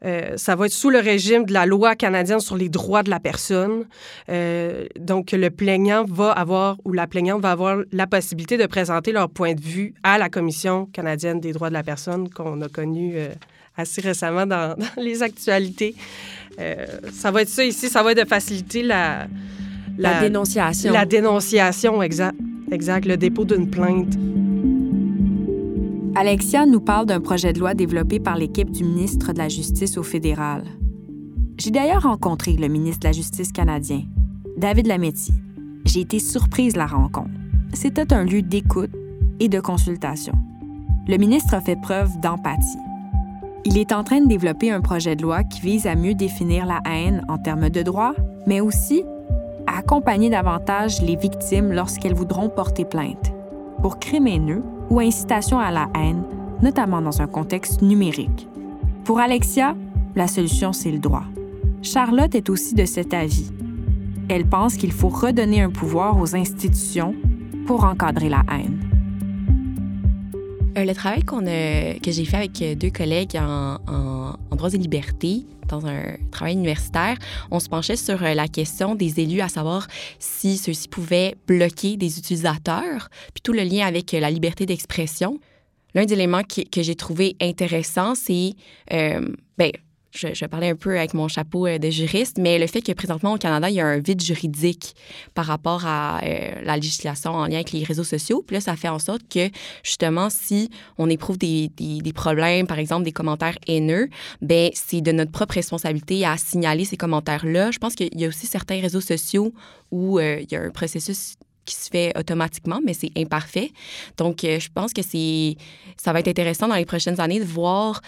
euh, 0.05 0.37
ça 0.37 0.55
va 0.55 0.67
être 0.67 0.73
sous 0.73 0.91
le 0.91 0.99
régime 0.99 1.45
de 1.45 1.53
la 1.53 1.67
loi 1.67 1.95
canadienne 1.97 2.41
sur 2.41 2.57
les 2.57 2.69
droits 2.69 3.03
de 3.03 3.11
la 3.11 3.21
personne. 3.21 3.85
Euh, 4.29 4.87
donc, 4.99 5.33
le 5.33 5.51
plaignant 5.51 6.05
va 6.05 6.31
avoir 6.33 6.77
ou 6.85 6.93
la 6.93 7.07
plaignante 7.07 7.41
va 7.41 7.53
avoir 7.53 7.79
la 7.93 8.07
possibilité 8.07 8.57
de 8.57 8.67
présenter 8.67 9.13
leur 9.13 9.31
point 9.31 9.55
de 9.55 9.61
vue 9.61 9.95
à 10.03 10.19
la 10.19 10.29
Commission 10.29 10.87
canadienne 10.93 11.41
des 11.41 11.53
droits 11.53 11.69
de 11.69 11.75
la 11.75 11.83
personne 11.83 12.29
qu'on 12.29 12.61
a 12.61 12.69
connue 12.69 13.15
euh, 13.17 13.29
assez 13.77 14.01
récemment 14.01 14.47
dans, 14.47 14.77
dans 14.79 15.03
les 15.03 15.23
actualités. 15.23 15.95
Ça 17.13 17.33
va 17.33 17.43
être 17.43 17.49
ça 17.49 17.65
ici, 17.65 17.89
ça 17.89 18.03
va 18.03 18.13
être 18.13 18.23
de 18.23 18.29
faciliter 18.29 18.85
la, 18.85 19.27
La, 19.99 20.21
dénonciation. 20.21 20.93
la 20.93 21.05
dénonciation, 21.05 22.01
exact, 22.01 22.37
exact, 22.71 23.07
le 23.07 23.17
dépôt 23.17 23.45
d'une 23.45 23.69
plainte. 23.69 24.15
Alexia 26.17 26.65
nous 26.65 26.81
parle 26.81 27.07
d'un 27.07 27.21
projet 27.21 27.53
de 27.53 27.59
loi 27.59 27.75
développé 27.75 28.21
par 28.21 28.37
l'équipe 28.37 28.71
du 28.71 28.85
ministre 28.85 29.33
de 29.33 29.39
la 29.39 29.49
Justice 29.49 29.99
au 29.99 30.05
fédéral. 30.05 30.63
J'ai 31.59 31.73
d'ailleurs 31.73 32.05
rencontré 32.05 32.53
le 32.53 32.69
ministre 32.69 33.01
de 33.01 33.09
la 33.09 33.13
Justice 33.13 33.51
canadien, 33.51 34.03
David 34.57 34.87
Lametti. 34.87 35.33
J'ai 35.85 36.03
été 36.03 36.21
surprise 36.21 36.75
de 36.75 36.79
la 36.79 36.87
rencontre. 36.87 37.31
C'était 37.73 38.13
un 38.13 38.23
lieu 38.23 38.43
d'écoute 38.43 38.93
et 39.41 39.49
de 39.49 39.59
consultation. 39.59 40.35
Le 41.09 41.17
ministre 41.17 41.53
a 41.53 41.61
fait 41.61 41.81
preuve 41.81 42.21
d'empathie. 42.21 42.79
Il 43.65 43.77
est 43.77 43.93
en 43.93 44.05
train 44.05 44.21
de 44.21 44.29
développer 44.29 44.71
un 44.71 44.83
projet 44.83 45.17
de 45.17 45.23
loi 45.23 45.43
qui 45.43 45.63
vise 45.63 45.89
à 45.89 45.97
mieux 45.97 46.15
définir 46.15 46.65
la 46.65 46.81
haine 46.89 47.25
en 47.29 47.39
termes 47.39 47.71
de 47.71 47.83
droits, 47.83 48.15
mais 48.47 48.61
aussi 48.61 49.03
à 49.67 49.79
accompagner 49.79 50.31
davantage 50.31 51.03
les 51.03 51.17
victimes 51.17 51.73
lorsqu'elles 51.73 52.15
voudront 52.15 52.51
porter 52.51 52.85
plainte 52.85 53.33
pour 53.83 53.99
crime 53.99 54.29
haineux 54.29 54.63
ou 54.91 55.01
incitation 55.01 55.59
à 55.59 55.71
la 55.71 55.89
haine, 55.95 56.23
notamment 56.63 57.01
dans 57.01 57.23
un 57.23 57.27
contexte 57.27 57.83
numérique. 57.83 58.49
Pour 59.05 59.19
Alexia, 59.19 59.77
la 60.15 60.27
solution, 60.27 60.73
c'est 60.73 60.93
le 60.93 60.99
droit. 60.99 61.25
Charlotte 61.83 62.35
est 62.35 62.49
aussi 62.49 62.75
de 62.75 62.85
cet 62.85 63.13
avis. 63.13 63.51
Elle 64.29 64.47
pense 64.47 64.77
qu'il 64.77 64.93
faut 64.93 65.09
redonner 65.09 65.61
un 65.61 65.71
pouvoir 65.71 66.19
aux 66.19 66.35
institutions 66.35 67.15
pour 67.67 67.85
encadrer 67.85 68.29
la 68.29 68.43
haine. 68.51 68.84
Euh, 70.77 70.85
le 70.85 70.95
travail 70.95 71.23
que 71.23 72.11
j'ai 72.11 72.25
fait 72.25 72.37
avec 72.37 72.61
euh, 72.63 72.75
deux 72.75 72.91
collègues 72.91 73.37
en, 73.37 73.79
en, 73.87 74.57
droits 74.57 74.75
et 74.75 74.79
libertés, 74.79 75.45
dans 75.69 75.87
un 75.87 76.17
travail 76.33 76.55
universitaire, 76.55 77.17
on 77.51 77.61
se 77.61 77.69
penchait 77.69 77.97
sur 77.97 78.23
euh, 78.23 78.35
la 78.35 78.49
question 78.49 78.95
des 78.97 79.21
élus, 79.21 79.41
à 79.41 79.49
savoir 79.49 79.87
si 80.19 80.57
ceux-ci 80.57 80.89
pouvaient 80.89 81.37
bloquer 81.47 81.97
des 81.97 82.19
utilisateurs, 82.19 83.09
puis 83.33 83.41
tout 83.43 83.53
le 83.53 83.63
lien 83.63 83.87
avec 83.87 84.13
la 84.13 84.31
liberté 84.31 84.67
d'expression. 84.67 85.39
L'un 85.95 86.07
des 86.07 86.15
éléments 86.15 86.43
que, 86.43 86.83
j'ai 86.83 86.97
trouvé 86.97 87.37
intéressant, 87.41 88.17
c'est 88.17 88.55
ben, 88.91 89.71
je, 90.15 90.29
je, 90.33 90.47
parlais 90.47 90.71
un 90.71 90.77
peu 90.77 90.97
avec 90.97 91.13
mon 91.13 91.29
chapeau 91.29 91.67
euh, 91.67 91.79
de 91.79 91.91
juriste, 91.91 92.39
mais 92.39 92.59
le 92.59 92.67
fait 92.67 92.81
que 92.81 92.93
présentement 92.93 93.35
au 93.35 93.39
Canada, 93.39 93.69
il 93.69 93.75
y 93.75 93.81
a 93.81 93.87
un 93.87 93.99
vide 93.99 94.23
juridique 94.23 94.95
par 95.35 95.47
rapport 95.47 95.85
à 95.87 96.21
euh, 96.23 96.53
la 96.63 96.77
législation 96.77 97.33
en 97.33 97.47
lien 97.47 97.57
avec 97.57 97.73
les 97.73 97.83
réseaux 97.83 98.05
sociaux. 98.05 98.43
Puis 98.47 98.55
là, 98.55 98.61
ça 98.61 98.77
fait 98.77 98.89
en 98.89 98.99
sorte 99.01 99.23
que, 99.29 99.51
justement, 99.83 100.31
si 100.31 100.71
on 100.99 101.11
éprouve 101.11 101.37
des, 101.37 101.69
des, 101.77 102.13
problèmes, 102.13 102.67
par 102.67 102.79
exemple 102.79 103.05
des 103.05 103.13
commentaires 103.13 103.59
haineux, 103.67 104.09
ben 104.41 104.71
c'est 104.75 105.01
de 105.01 105.11
notre 105.11 105.33
propre 105.33 105.55
responsabilité 105.55 106.25
à 106.25 106.37
signaler 106.37 106.85
ces 106.85 106.97
commentaires-là. 106.97 107.73
Je 107.73 107.79
pense 107.79 107.95
qu'il 107.95 108.09
y 108.19 108.25
a 108.25 108.29
aussi 108.29 108.47
certains 108.47 108.81
réseaux 108.81 109.01
sociaux 109.01 109.53
où 109.91 110.19
euh, 110.19 110.39
il 110.41 110.53
y 110.53 110.57
a 110.57 110.63
un 110.63 110.71
processus 110.71 111.35
qui 111.65 111.75
se 111.75 111.89
fait 111.89 112.17
automatiquement, 112.17 112.81
mais 112.85 112.93
c'est 112.93 113.11
imparfait. 113.17 113.73
Donc, 114.19 114.41
je 114.43 114.69
pense 114.75 114.93
que 114.93 115.01
c'est 115.01 115.57
ça 115.97 116.13
va 116.13 116.21
être 116.21 116.29
intéressant 116.29 116.69
dans 116.69 116.75
les 116.75 116.85
prochaines 116.85 117.21
années 117.23 117.41
de 117.41 117.45
voir 117.45 118.03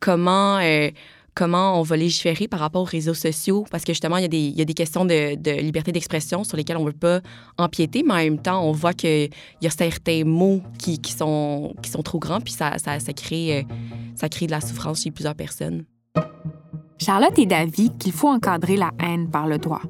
comment, 0.00 0.58
euh, 0.58 0.90
comment 1.34 1.78
on 1.78 1.82
va 1.82 1.96
légiférer 1.96 2.48
par 2.48 2.60
rapport 2.60 2.82
aux 2.82 2.86
réseaux 2.86 3.14
sociaux, 3.14 3.64
parce 3.70 3.84
que 3.84 3.92
justement, 3.92 4.16
il 4.16 4.22
y 4.22 4.24
a 4.24 4.28
des, 4.28 4.38
il 4.38 4.58
y 4.58 4.62
a 4.62 4.64
des 4.64 4.74
questions 4.74 5.04
de, 5.04 5.36
de 5.36 5.60
liberté 5.60 5.92
d'expression 5.92 6.42
sur 6.42 6.56
lesquelles 6.56 6.78
on 6.78 6.84
ne 6.84 6.90
veut 6.90 6.96
pas 6.96 7.20
empiéter, 7.58 8.02
mais 8.02 8.12
en 8.12 8.16
même 8.16 8.38
temps, 8.38 8.62
on 8.62 8.72
voit 8.72 8.94
qu'il 8.94 9.30
y 9.60 9.66
a 9.66 9.70
certains 9.70 10.24
mots 10.24 10.62
qui, 10.78 10.98
qui, 10.98 11.12
sont, 11.12 11.74
qui 11.82 11.90
sont 11.90 12.02
trop 12.02 12.18
grands, 12.18 12.40
puis 12.40 12.52
ça, 12.52 12.78
ça, 12.78 12.98
ça, 12.98 13.12
crée, 13.12 13.58
euh, 13.58 13.62
ça 14.16 14.28
crée 14.28 14.46
de 14.46 14.52
la 14.52 14.60
souffrance 14.60 15.02
chez 15.02 15.10
plusieurs 15.10 15.36
personnes. 15.36 15.84
Charlotte 16.98 17.38
est 17.38 17.46
d'avis 17.46 17.90
qu'il 17.98 18.12
faut 18.12 18.28
encadrer 18.28 18.76
la 18.76 18.90
haine 19.00 19.30
par 19.30 19.46
le 19.46 19.58
droit. 19.58 19.82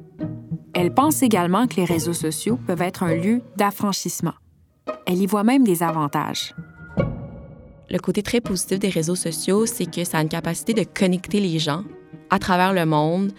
Elle 0.73 0.93
pense 0.93 1.21
également 1.21 1.67
que 1.67 1.75
les 1.75 1.85
réseaux 1.85 2.13
sociaux 2.13 2.57
peuvent 2.65 2.81
être 2.81 3.03
un 3.03 3.15
lieu 3.15 3.41
d'affranchissement. 3.57 4.33
Elle 5.05 5.21
y 5.21 5.25
voit 5.25 5.43
même 5.43 5.65
des 5.65 5.83
avantages 5.83 6.55
le 7.91 7.99
côté 7.99 8.23
très 8.23 8.41
positif 8.41 8.79
des 8.79 8.89
réseaux 8.89 9.15
sociaux, 9.15 9.65
c'est 9.65 9.89
que 9.89 10.03
ça 10.03 10.17
a 10.17 10.21
une 10.21 10.29
capacité 10.29 10.73
de 10.73 10.83
connecter 10.83 11.39
les 11.39 11.59
gens 11.59 11.83
à 12.29 12.39
travers 12.39 12.73
le 12.73 12.85
monde 12.85 13.33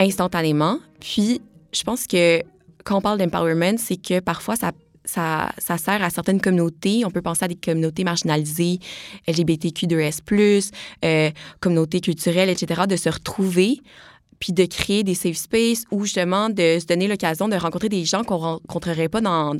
instantanément. 0.00 0.78
Puis, 1.00 1.42
je 1.72 1.82
pense 1.82 2.06
que 2.06 2.42
quand 2.84 2.96
on 2.96 3.00
parle 3.00 3.18
d'empowerment, 3.18 3.76
c'est 3.76 3.96
que 3.96 4.20
parfois, 4.20 4.56
ça, 4.56 4.72
sert 5.04 6.02
à 6.02 6.10
certaines 6.10 6.40
communautés. 6.40 7.04
On 7.04 7.10
peut 7.10 7.22
penser 7.22 7.44
à 7.44 7.48
des 7.48 7.54
communautés 7.54 8.02
marginalisées, 8.02 8.78
LGBTQ2S, 9.28 10.70
euh, 11.04 11.30
communautés 11.60 12.00
culturelles, 12.00 12.48
etc., 12.48 12.82
de 12.88 12.96
se 12.96 13.10
retrouver 13.10 13.80
puis 14.40 14.52
de 14.52 14.64
créer 14.64 15.04
des 15.04 15.14
safe 15.14 15.36
spaces 15.36 15.84
ou 15.92 16.04
justement 16.04 16.48
de 16.50 16.78
se 16.80 16.86
donner 16.86 17.06
l'occasion 17.06 17.46
de 17.46 17.54
rencontrer 17.54 17.88
des 17.88 18.04
gens 18.04 18.24
qu'on 18.24 18.38
rencontrerait 18.38 19.08
pas 19.08 19.20
dans, 19.20 19.54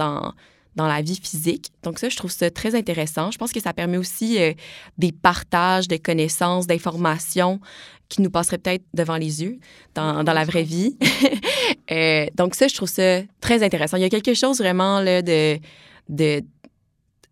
dans 0.76 0.86
la 0.86 1.02
vie 1.02 1.18
physique. 1.22 1.70
Donc 1.82 1.98
ça, 1.98 2.08
je 2.08 2.16
trouve 2.16 2.30
ça 2.30 2.50
très 2.50 2.74
intéressant. 2.74 3.30
Je 3.30 3.38
pense 3.38 3.52
que 3.52 3.60
ça 3.60 3.72
permet 3.72 3.96
aussi 3.96 4.40
euh, 4.40 4.52
des 4.98 5.12
partages 5.12 5.88
de 5.88 5.96
connaissances, 5.96 6.66
d'informations 6.66 7.60
qui 8.08 8.22
nous 8.22 8.30
passeraient 8.30 8.58
peut-être 8.58 8.84
devant 8.94 9.16
les 9.16 9.42
yeux 9.42 9.58
dans, 9.94 10.22
dans 10.24 10.32
la 10.32 10.44
vraie 10.44 10.64
vie. 10.64 10.96
euh, 11.90 12.26
donc 12.34 12.54
ça, 12.54 12.68
je 12.68 12.74
trouve 12.74 12.88
ça 12.88 13.20
très 13.40 13.62
intéressant. 13.62 13.96
Il 13.96 14.02
y 14.02 14.06
a 14.06 14.10
quelque 14.10 14.34
chose 14.34 14.58
vraiment 14.58 15.00
là, 15.00 15.22
de, 15.22 15.58
de, 16.08 16.42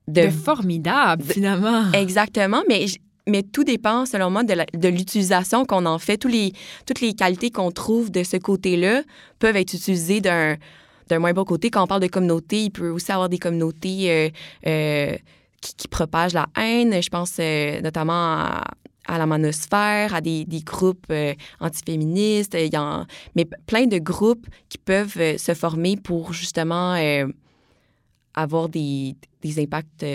de... 0.09 0.29
formidable, 0.31 1.25
finalement. 1.25 1.91
Exactement, 1.93 2.63
mais 2.69 2.87
mais 3.27 3.43
tout 3.43 3.65
dépend, 3.65 4.07
selon 4.07 4.31
moi, 4.31 4.43
de 4.43 4.89
l'utilisation 4.89 5.65
qu'on 5.65 5.87
en 5.87 5.99
fait. 5.99 6.17
Tous 6.17 6.29
les, 6.29 6.53
toutes 6.87 7.01
les 7.01 7.15
qualités 7.15 7.51
qu'on 7.51 7.71
trouve 7.71 8.11
de 8.11 8.25
ce 8.25 8.37
côté-là 8.37 9.03
peuvent 9.39 9.57
être 9.57 9.73
utilisées 9.75 10.21
d'un 10.21 10.57
d'un 11.11 11.19
moins 11.19 11.33
bon 11.33 11.45
côté. 11.45 11.71
Quand 11.71 11.83
on 11.83 11.87
parle 11.87 12.03
de 12.03 12.07
communauté, 12.07 12.65
il 12.65 12.71
peut 12.71 12.89
aussi 12.89 13.13
avoir 13.13 13.29
des 13.29 13.39
communautés 13.39 14.11
euh, 14.11 14.29
euh, 14.67 15.17
qui, 15.61 15.89
propagent 15.89 16.35
la 16.35 16.47
haine. 16.57 17.03
Je 17.03 17.11
pense 17.11 17.37
euh, 17.39 17.81
notamment 17.83 18.13
à, 18.13 18.65
la 19.19 19.27
manosphère, 19.27 20.15
à 20.15 20.21
des, 20.21 20.47
groupes 20.65 21.13
antiféministes, 21.59 22.55
y 22.55 22.71
mais 23.35 23.45
plein 23.67 23.87
de 23.87 23.99
groupes 23.99 24.47
qui 24.69 24.79
peuvent 24.79 25.37
se 25.37 25.53
former 25.55 25.97
pour 25.97 26.33
justement 26.33 26.95
avoir 28.35 28.69
des, 28.69 29.17
impacts 29.59 30.07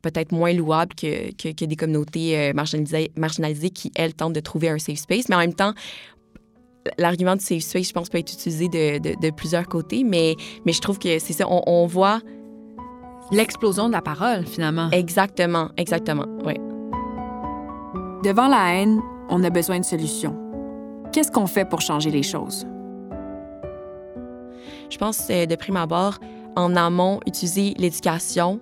peut-être 0.00 0.32
moins 0.32 0.54
louables 0.54 0.94
que, 0.94 1.32
que, 1.32 1.64
des 1.66 1.76
communautés 1.76 2.54
marginalisées, 2.54 3.12
marginalisées 3.14 3.68
qui, 3.68 3.92
elles, 3.94 4.14
tentent 4.14 4.32
de 4.32 4.40
trouver 4.40 4.70
un 4.70 4.78
safe 4.78 5.00
space. 5.00 5.28
Mais 5.28 5.34
en 5.34 5.40
même 5.40 5.52
temps, 5.52 5.74
l'argument 6.98 7.36
du 7.36 7.44
safe 7.44 7.62
space, 7.62 7.88
je 7.88 7.92
pense, 7.92 8.08
peut 8.08 8.18
être 8.18 8.32
utilisé 8.32 8.68
de, 8.68 8.98
de, 8.98 9.30
plusieurs 9.30 9.66
côtés, 9.66 10.04
mais, 10.04 10.36
mais 10.64 10.72
je 10.72 10.80
trouve 10.80 10.98
que 10.98 11.18
c'est 11.18 11.32
ça, 11.32 11.46
on, 11.48 11.86
voit... 11.86 12.20
L'explosion 13.32 13.86
de 13.86 13.92
la 13.92 14.02
parole, 14.02 14.44
finalement. 14.44 14.90
Exactement, 14.90 15.68
exactement, 15.76 16.26
oui. 16.44 16.54
Devant 18.24 18.48
la 18.48 18.74
haine, 18.74 19.00
on 19.28 19.44
a 19.44 19.50
besoin 19.50 19.78
de 19.78 19.84
solutions. 19.84 20.36
Qu'est-ce 21.12 21.30
qu'on 21.30 21.46
fait 21.46 21.64
pour 21.64 21.80
changer 21.80 22.10
les 22.10 22.24
choses? 22.24 22.66
Je 24.90 24.98
pense, 24.98 25.28
euh, 25.30 25.46
de 25.46 25.54
prime 25.54 25.76
abord, 25.76 26.18
en 26.56 26.74
amont, 26.74 27.20
utiliser 27.24 27.74
l'éducation, 27.78 28.60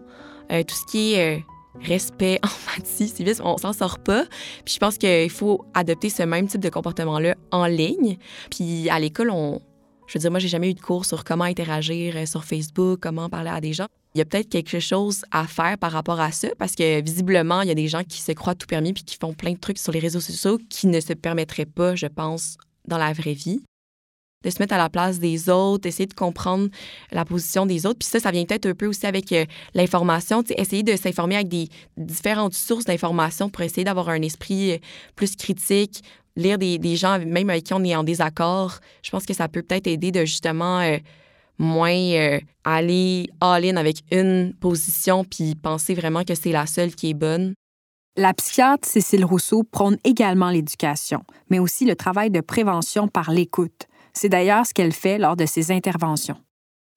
euh, 0.52 0.62
tout 0.62 0.74
ce 0.74 0.84
qui 0.90 1.14
est... 1.14 1.38
Euh, 1.38 1.40
respect, 1.82 2.40
empathie, 2.42 3.08
civisme, 3.14 3.42
on 3.44 3.56
s'en 3.56 3.72
sort 3.72 3.98
pas. 3.98 4.24
Puis 4.64 4.74
je 4.74 4.78
pense 4.78 4.98
qu'il 4.98 5.30
faut 5.30 5.64
adopter 5.74 6.10
ce 6.10 6.22
même 6.22 6.48
type 6.48 6.60
de 6.60 6.68
comportement-là 6.68 7.34
en 7.50 7.66
ligne. 7.66 8.18
Puis 8.50 8.88
à 8.90 8.98
l'école, 8.98 9.30
on... 9.30 9.60
Je 10.06 10.14
veux 10.14 10.20
dire, 10.20 10.30
moi, 10.30 10.40
j'ai 10.40 10.48
jamais 10.48 10.70
eu 10.70 10.74
de 10.74 10.80
cours 10.80 11.04
sur 11.04 11.22
comment 11.22 11.44
interagir 11.44 12.16
euh, 12.16 12.24
sur 12.24 12.42
Facebook, 12.42 12.98
comment 13.02 13.28
parler 13.28 13.50
à 13.50 13.60
des 13.60 13.74
gens. 13.74 13.84
Il 14.14 14.18
y 14.18 14.22
a 14.22 14.24
peut-être 14.24 14.48
quelque 14.48 14.80
chose 14.80 15.22
à 15.30 15.46
faire 15.46 15.76
par 15.76 15.92
rapport 15.92 16.18
à 16.18 16.32
ça, 16.32 16.48
parce 16.58 16.74
que 16.74 17.02
visiblement, 17.02 17.60
il 17.60 17.68
y 17.68 17.70
a 17.70 17.74
des 17.74 17.88
gens 17.88 18.02
qui 18.04 18.22
se 18.22 18.32
croient 18.32 18.54
tout 18.54 18.66
permis 18.66 18.94
puis 18.94 19.04
qui 19.04 19.18
font 19.20 19.34
plein 19.34 19.52
de 19.52 19.58
trucs 19.58 19.76
sur 19.76 19.92
les 19.92 19.98
réseaux 19.98 20.20
sociaux 20.20 20.58
qui 20.70 20.86
ne 20.86 20.98
se 21.00 21.12
permettraient 21.12 21.66
pas, 21.66 21.94
je 21.94 22.06
pense, 22.06 22.56
dans 22.86 22.96
la 22.96 23.12
vraie 23.12 23.34
vie 23.34 23.60
de 24.44 24.50
se 24.50 24.60
mettre 24.60 24.74
à 24.74 24.78
la 24.78 24.88
place 24.88 25.18
des 25.18 25.48
autres, 25.48 25.86
essayer 25.88 26.06
de 26.06 26.14
comprendre 26.14 26.68
la 27.10 27.24
position 27.24 27.66
des 27.66 27.86
autres. 27.86 27.98
Puis 27.98 28.08
ça, 28.08 28.20
ça 28.20 28.30
vient 28.30 28.44
peut-être 28.44 28.66
un 28.66 28.74
peu 28.74 28.86
aussi 28.86 29.06
avec 29.06 29.32
euh, 29.32 29.44
l'information, 29.74 30.42
essayer 30.56 30.82
de 30.82 30.96
s'informer 30.96 31.34
avec 31.34 31.48
des 31.48 31.68
différentes 31.96 32.54
sources 32.54 32.84
d'informations 32.84 33.50
pour 33.50 33.62
essayer 33.62 33.84
d'avoir 33.84 34.08
un 34.10 34.22
esprit 34.22 34.72
euh, 34.72 34.78
plus 35.16 35.34
critique, 35.34 36.02
lire 36.36 36.56
des, 36.56 36.78
gens 36.96 37.18
même 37.18 37.50
avec 37.50 37.64
qui 37.64 37.74
on 37.74 37.82
est 37.82 37.96
en 37.96 38.04
désaccord. 38.04 38.78
Je 39.02 39.10
pense 39.10 39.26
que 39.26 39.34
ça 39.34 39.48
peut 39.48 39.62
peut-être 39.62 39.88
aider 39.88 40.12
de 40.12 40.24
justement 40.24 40.80
euh, 40.80 40.98
moins 41.58 42.38
aller 42.62 43.28
all-in 43.40 43.76
avec 43.76 43.96
une 44.12 44.54
position 44.60 45.24
puis 45.24 45.56
penser 45.56 45.94
vraiment 45.94 46.22
que 46.22 46.36
c'est 46.36 46.52
la 46.52 46.66
seule 46.66 46.94
qui 46.94 47.10
est 47.10 47.14
bonne. 47.14 47.54
La 48.16 48.32
psychiatre 48.34 48.86
Cécile 48.86 49.24
Rousseau 49.24 49.64
prône 49.64 49.96
également 50.04 50.50
l'éducation, 50.50 51.24
mais 51.50 51.58
aussi 51.58 51.84
le 51.84 51.96
travail 51.96 52.30
de 52.30 52.40
prévention 52.40 53.08
par 53.08 53.32
l'écoute. 53.32 53.88
C'est 54.18 54.28
d'ailleurs 54.28 54.66
ce 54.66 54.74
qu'elle 54.74 54.92
fait 54.92 55.16
lors 55.16 55.36
de 55.36 55.46
ses 55.46 55.70
interventions. 55.70 56.36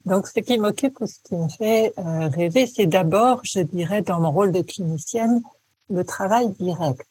Donc, 0.06 0.26
ce 0.26 0.40
qui 0.40 0.58
m'occupe 0.58 1.00
ou 1.02 1.06
ce 1.06 1.20
qui 1.24 1.36
me 1.36 1.48
fait 1.50 1.94
euh, 2.00 2.28
rêver, 2.30 2.66
c'est 2.66 2.88
d'abord, 2.88 3.42
je 3.44 3.60
dirais, 3.60 4.02
dans 4.02 4.20
mon 4.20 4.32
rôle 4.32 4.52
de 4.52 4.64
clinicienne, 4.64 5.44
le 5.92 6.04
travail 6.04 6.50
direct 6.60 7.08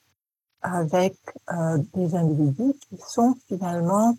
avec 0.63 1.15
euh, 1.53 1.79
des 1.95 2.17
individus 2.17 2.75
qui 2.81 2.97
sont 3.07 3.37
finalement 3.47 4.17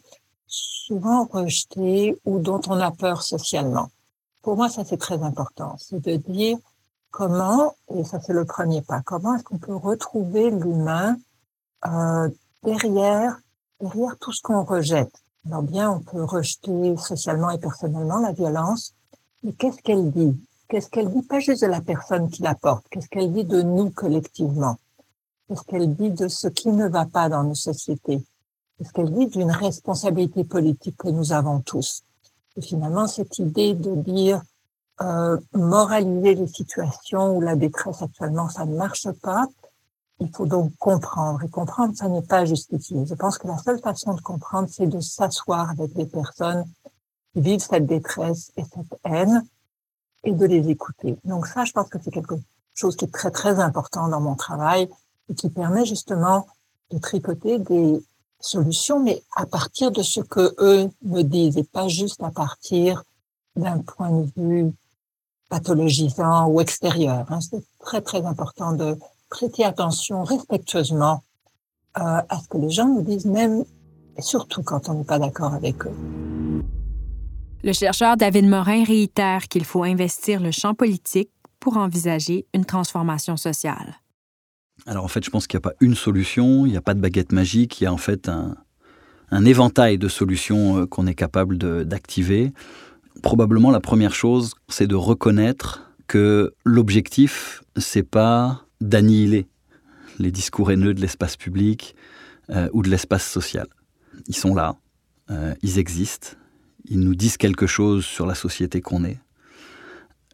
souvent 0.48 1.26
rejetés 1.26 2.18
ou 2.24 2.40
dont 2.40 2.62
on 2.70 2.80
a 2.80 2.92
peur 2.92 3.22
socialement. 3.22 3.90
Pour 4.44 4.56
moi, 4.56 4.70
ça 4.70 4.86
c'est 4.86 4.98
très 4.98 5.22
important, 5.22 5.76
c'est 5.78 6.00
de 6.00 6.16
dire 6.16 6.58
comment, 7.10 7.76
et 7.94 8.06
ça 8.06 8.22
c'est 8.22 8.34
le 8.34 8.46
premier 8.46 8.82
pas, 8.82 9.02
comment 9.02 9.36
est-ce 9.36 9.44
qu'on 9.44 9.60
peut 9.60 9.76
retrouver 9.76 10.52
l'humain 10.52 11.18
euh, 11.86 12.30
derrière 12.64 13.42
derrière 13.82 14.18
tout 14.20 14.32
ce 14.32 14.42
qu'on 14.42 14.64
rejette. 14.64 15.22
Alors 15.46 15.64
bien, 15.64 15.92
on 15.92 16.00
peut 16.02 16.24
rejeter 16.24 16.96
socialement 16.98 17.50
et 17.50 17.58
personnellement 17.58 18.20
la 18.20 18.32
violence, 18.32 18.94
mais 19.44 19.54
qu'est-ce 19.54 19.82
qu'elle 19.82 20.12
dit? 20.12 20.40
Qu'est-ce 20.70 20.90
qu'elle 20.90 21.12
dit? 21.12 21.24
Pas 21.24 21.40
juste 21.40 21.64
de 21.64 21.68
la 21.68 21.82
personne 21.82 22.30
qui 22.30 22.44
la 22.44 22.54
porte, 22.54 22.86
qu'est-ce 22.90 23.10
qu'elle 23.10 23.34
dit 23.34 23.44
de 23.44 23.62
nous 23.62 23.90
collectivement? 23.90 24.78
Qu'est-ce 25.48 25.64
qu'elle 25.64 25.96
dit 25.96 26.12
de 26.12 26.28
ce 26.28 26.48
qui 26.48 26.70
ne 26.70 26.88
va 26.88 27.06
pas 27.06 27.28
dans 27.28 27.44
nos 27.44 27.56
sociétés? 27.56 28.24
Qu'est-ce 28.78 28.94
qu'elle 28.94 29.12
dit 29.12 29.28
d'une 29.28 29.52
responsabilité 29.52 30.44
politique 30.44 30.98
que 30.98 31.10
nous 31.10 31.34
avons 31.34 31.60
tous? 31.60 32.04
Et 32.56 32.62
finalement, 32.62 33.08
cette 33.08 33.40
idée 33.40 33.74
de 33.74 33.96
dire 33.96 34.42
euh, 35.02 35.38
moraliser 35.54 36.36
les 36.36 36.48
situations 36.48 37.36
où 37.36 37.42
la 37.42 37.56
détresse 37.56 38.02
actuellement, 38.02 38.50
ça 38.50 38.66
ne 38.66 38.76
marche 38.76 39.12
pas, 39.24 39.48
il 40.22 40.30
faut 40.30 40.46
donc 40.46 40.72
comprendre. 40.78 41.44
Et 41.44 41.50
comprendre, 41.50 41.96
ça 41.96 42.08
n'est 42.08 42.22
pas 42.22 42.46
justifié. 42.46 43.06
Je 43.06 43.16
pense 43.16 43.38
que 43.38 43.48
la 43.48 43.58
seule 43.58 43.80
façon 43.80 44.14
de 44.14 44.22
comprendre, 44.22 44.70
c'est 44.72 44.86
de 44.86 45.00
s'asseoir 45.00 45.72
avec 45.72 45.94
des 45.94 46.06
personnes 46.06 46.64
qui 47.34 47.42
vivent 47.42 47.60
cette 47.60 47.88
détresse 47.88 48.52
et 48.56 48.64
cette 48.64 49.00
haine 49.04 49.44
et 50.24 50.32
de 50.32 50.46
les 50.46 50.70
écouter. 50.70 51.18
Donc 51.26 51.48
ça, 51.48 51.66
je 51.66 51.72
pense 51.72 51.90
que 51.90 51.98
c'est 52.02 52.12
quelque 52.12 52.36
chose 52.76 52.96
qui 52.96 53.06
est 53.06 53.14
très, 53.14 53.32
très 53.32 53.60
important 53.60 54.08
dans 54.08 54.22
mon 54.22 54.36
travail 54.36 54.88
et 55.30 55.34
qui 55.34 55.50
permet 55.50 55.86
justement 55.86 56.48
de 56.92 57.00
tricoter 57.00 57.58
des 57.58 58.06
solutions, 58.40 59.00
mais 59.00 59.24
à 59.36 59.48
partir 59.48 59.92
de 59.92 60.04
ce 60.04 60.20
que 60.22 60.54
eux 60.60 60.90
me 61.02 61.24
disent 61.24 61.58
et 61.58 61.64
pas 61.64 61.88
juste 61.88 62.22
à 62.22 62.30
partir 62.30 63.04
d'un 63.56 63.80
point 63.80 64.12
de 64.12 64.30
vue 64.38 64.72
pathologisant 65.50 66.48
ou 66.48 66.62
extérieur. 66.62 67.26
Hein. 67.30 67.40
C'est 67.42 67.64
très, 67.80 68.02
très 68.02 68.24
important 68.26 68.74
de 68.74 68.98
prêter 69.32 69.64
attention 69.64 70.24
respectueusement 70.24 71.24
euh, 71.98 72.02
à 72.30 72.40
ce 72.40 72.48
que 72.48 72.58
les 72.58 72.70
gens 72.70 72.88
nous 72.88 73.02
disent, 73.02 73.26
même 73.26 73.64
et 74.18 74.22
surtout 74.22 74.62
quand 74.62 74.90
on 74.90 74.94
n'est 74.94 75.04
pas 75.04 75.18
d'accord 75.18 75.54
avec 75.54 75.86
eux. 75.88 75.96
Le 77.64 77.74
chercheur 77.74 78.18
David 78.18 78.48
Morin 78.48 78.84
réitère 78.84 79.48
qu'il 79.48 79.66
faut 79.66 79.84
investir 79.84 80.40
le 80.42 80.52
champ 80.52 80.74
politique 80.74 81.32
pour 81.60 81.78
envisager 81.78 82.46
une 82.54 82.66
transformation 82.66 83.38
sociale. 83.38 83.96
Alors 84.86 85.06
en 85.06 85.08
fait, 85.08 85.24
je 85.24 85.30
pense 85.30 85.48
qu'il 85.48 85.58
n'y 85.58 85.62
a 85.62 85.70
pas 85.70 85.76
une 85.80 85.96
solution, 85.96 86.66
il 86.66 86.72
n'y 86.72 86.78
a 86.78 86.82
pas 86.82 86.96
de 86.96 87.00
baguette 87.00 87.32
magique, 87.32 87.80
il 87.80 87.86
y 87.86 87.88
a 87.88 87.94
en 87.94 87.98
fait 87.98 88.30
un, 88.30 88.56
un 89.30 89.46
éventail 89.46 89.98
de 89.98 90.08
solutions 90.08 90.80
euh, 90.80 90.86
qu'on 90.88 91.08
est 91.08 91.16
capable 91.16 91.58
d'activer. 91.58 92.52
Probablement 93.22 93.72
la 93.72 93.80
première 93.80 94.14
chose, 94.14 94.56
c'est 94.68 94.88
de 94.88 94.96
reconnaître 94.96 95.92
que 96.08 96.54
l'objectif, 96.66 97.64
c'est 97.78 98.04
pas 98.04 98.66
d'annihiler 98.82 99.48
les 100.20 100.32
discours 100.32 100.72
haineux 100.72 100.94
de 100.94 101.02
l'espace 101.02 101.38
public 101.38 101.96
euh, 102.50 102.70
ou 102.74 102.82
de 102.82 102.90
l'espace 102.90 103.26
social. 103.26 103.68
Ils 104.28 104.36
sont 104.36 104.54
là, 104.54 104.76
euh, 105.30 105.54
ils 105.62 105.80
existent, 105.80 106.30
ils 106.86 107.00
nous 107.00 107.16
disent 107.16 107.38
quelque 107.38 107.68
chose 107.68 108.06
sur 108.06 108.26
la 108.26 108.36
société 108.36 108.82
qu'on 108.82 109.06
est. 109.06 109.20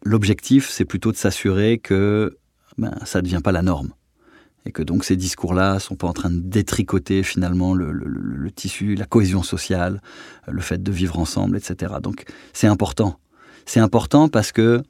L'objectif, 0.02 0.68
c'est 0.68 0.84
plutôt 0.84 1.12
de 1.12 1.16
s'assurer 1.16 1.78
que 1.78 2.38
ben, 2.76 2.96
ça 3.04 3.20
ne 3.20 3.24
devient 3.24 3.40
pas 3.42 3.52
la 3.52 3.62
norme. 3.62 3.92
Et 4.64 4.72
que 4.72 4.82
donc 4.82 5.04
ces 5.04 5.16
discours-là 5.16 5.74
ne 5.74 5.78
sont 5.78 5.96
pas 5.96 6.06
en 6.06 6.12
train 6.12 6.30
de 6.30 6.40
détricoter 6.40 7.22
finalement 7.22 7.74
le, 7.74 7.90
le, 7.92 8.50
tissu, 8.50 8.94
la 8.96 9.06
cohésion 9.06 9.42
sociale, 9.42 10.02
le 10.46 10.60
fait 10.60 10.82
de 10.82 10.92
vivre 10.92 11.18
ensemble, 11.18 11.56
etc. 11.56 11.94
Donc 12.02 12.24
c'est 12.52 12.66
important. 12.66 13.18
C'est 13.64 13.80
important 13.80 14.28
parce 14.28 14.52
que 14.52 14.82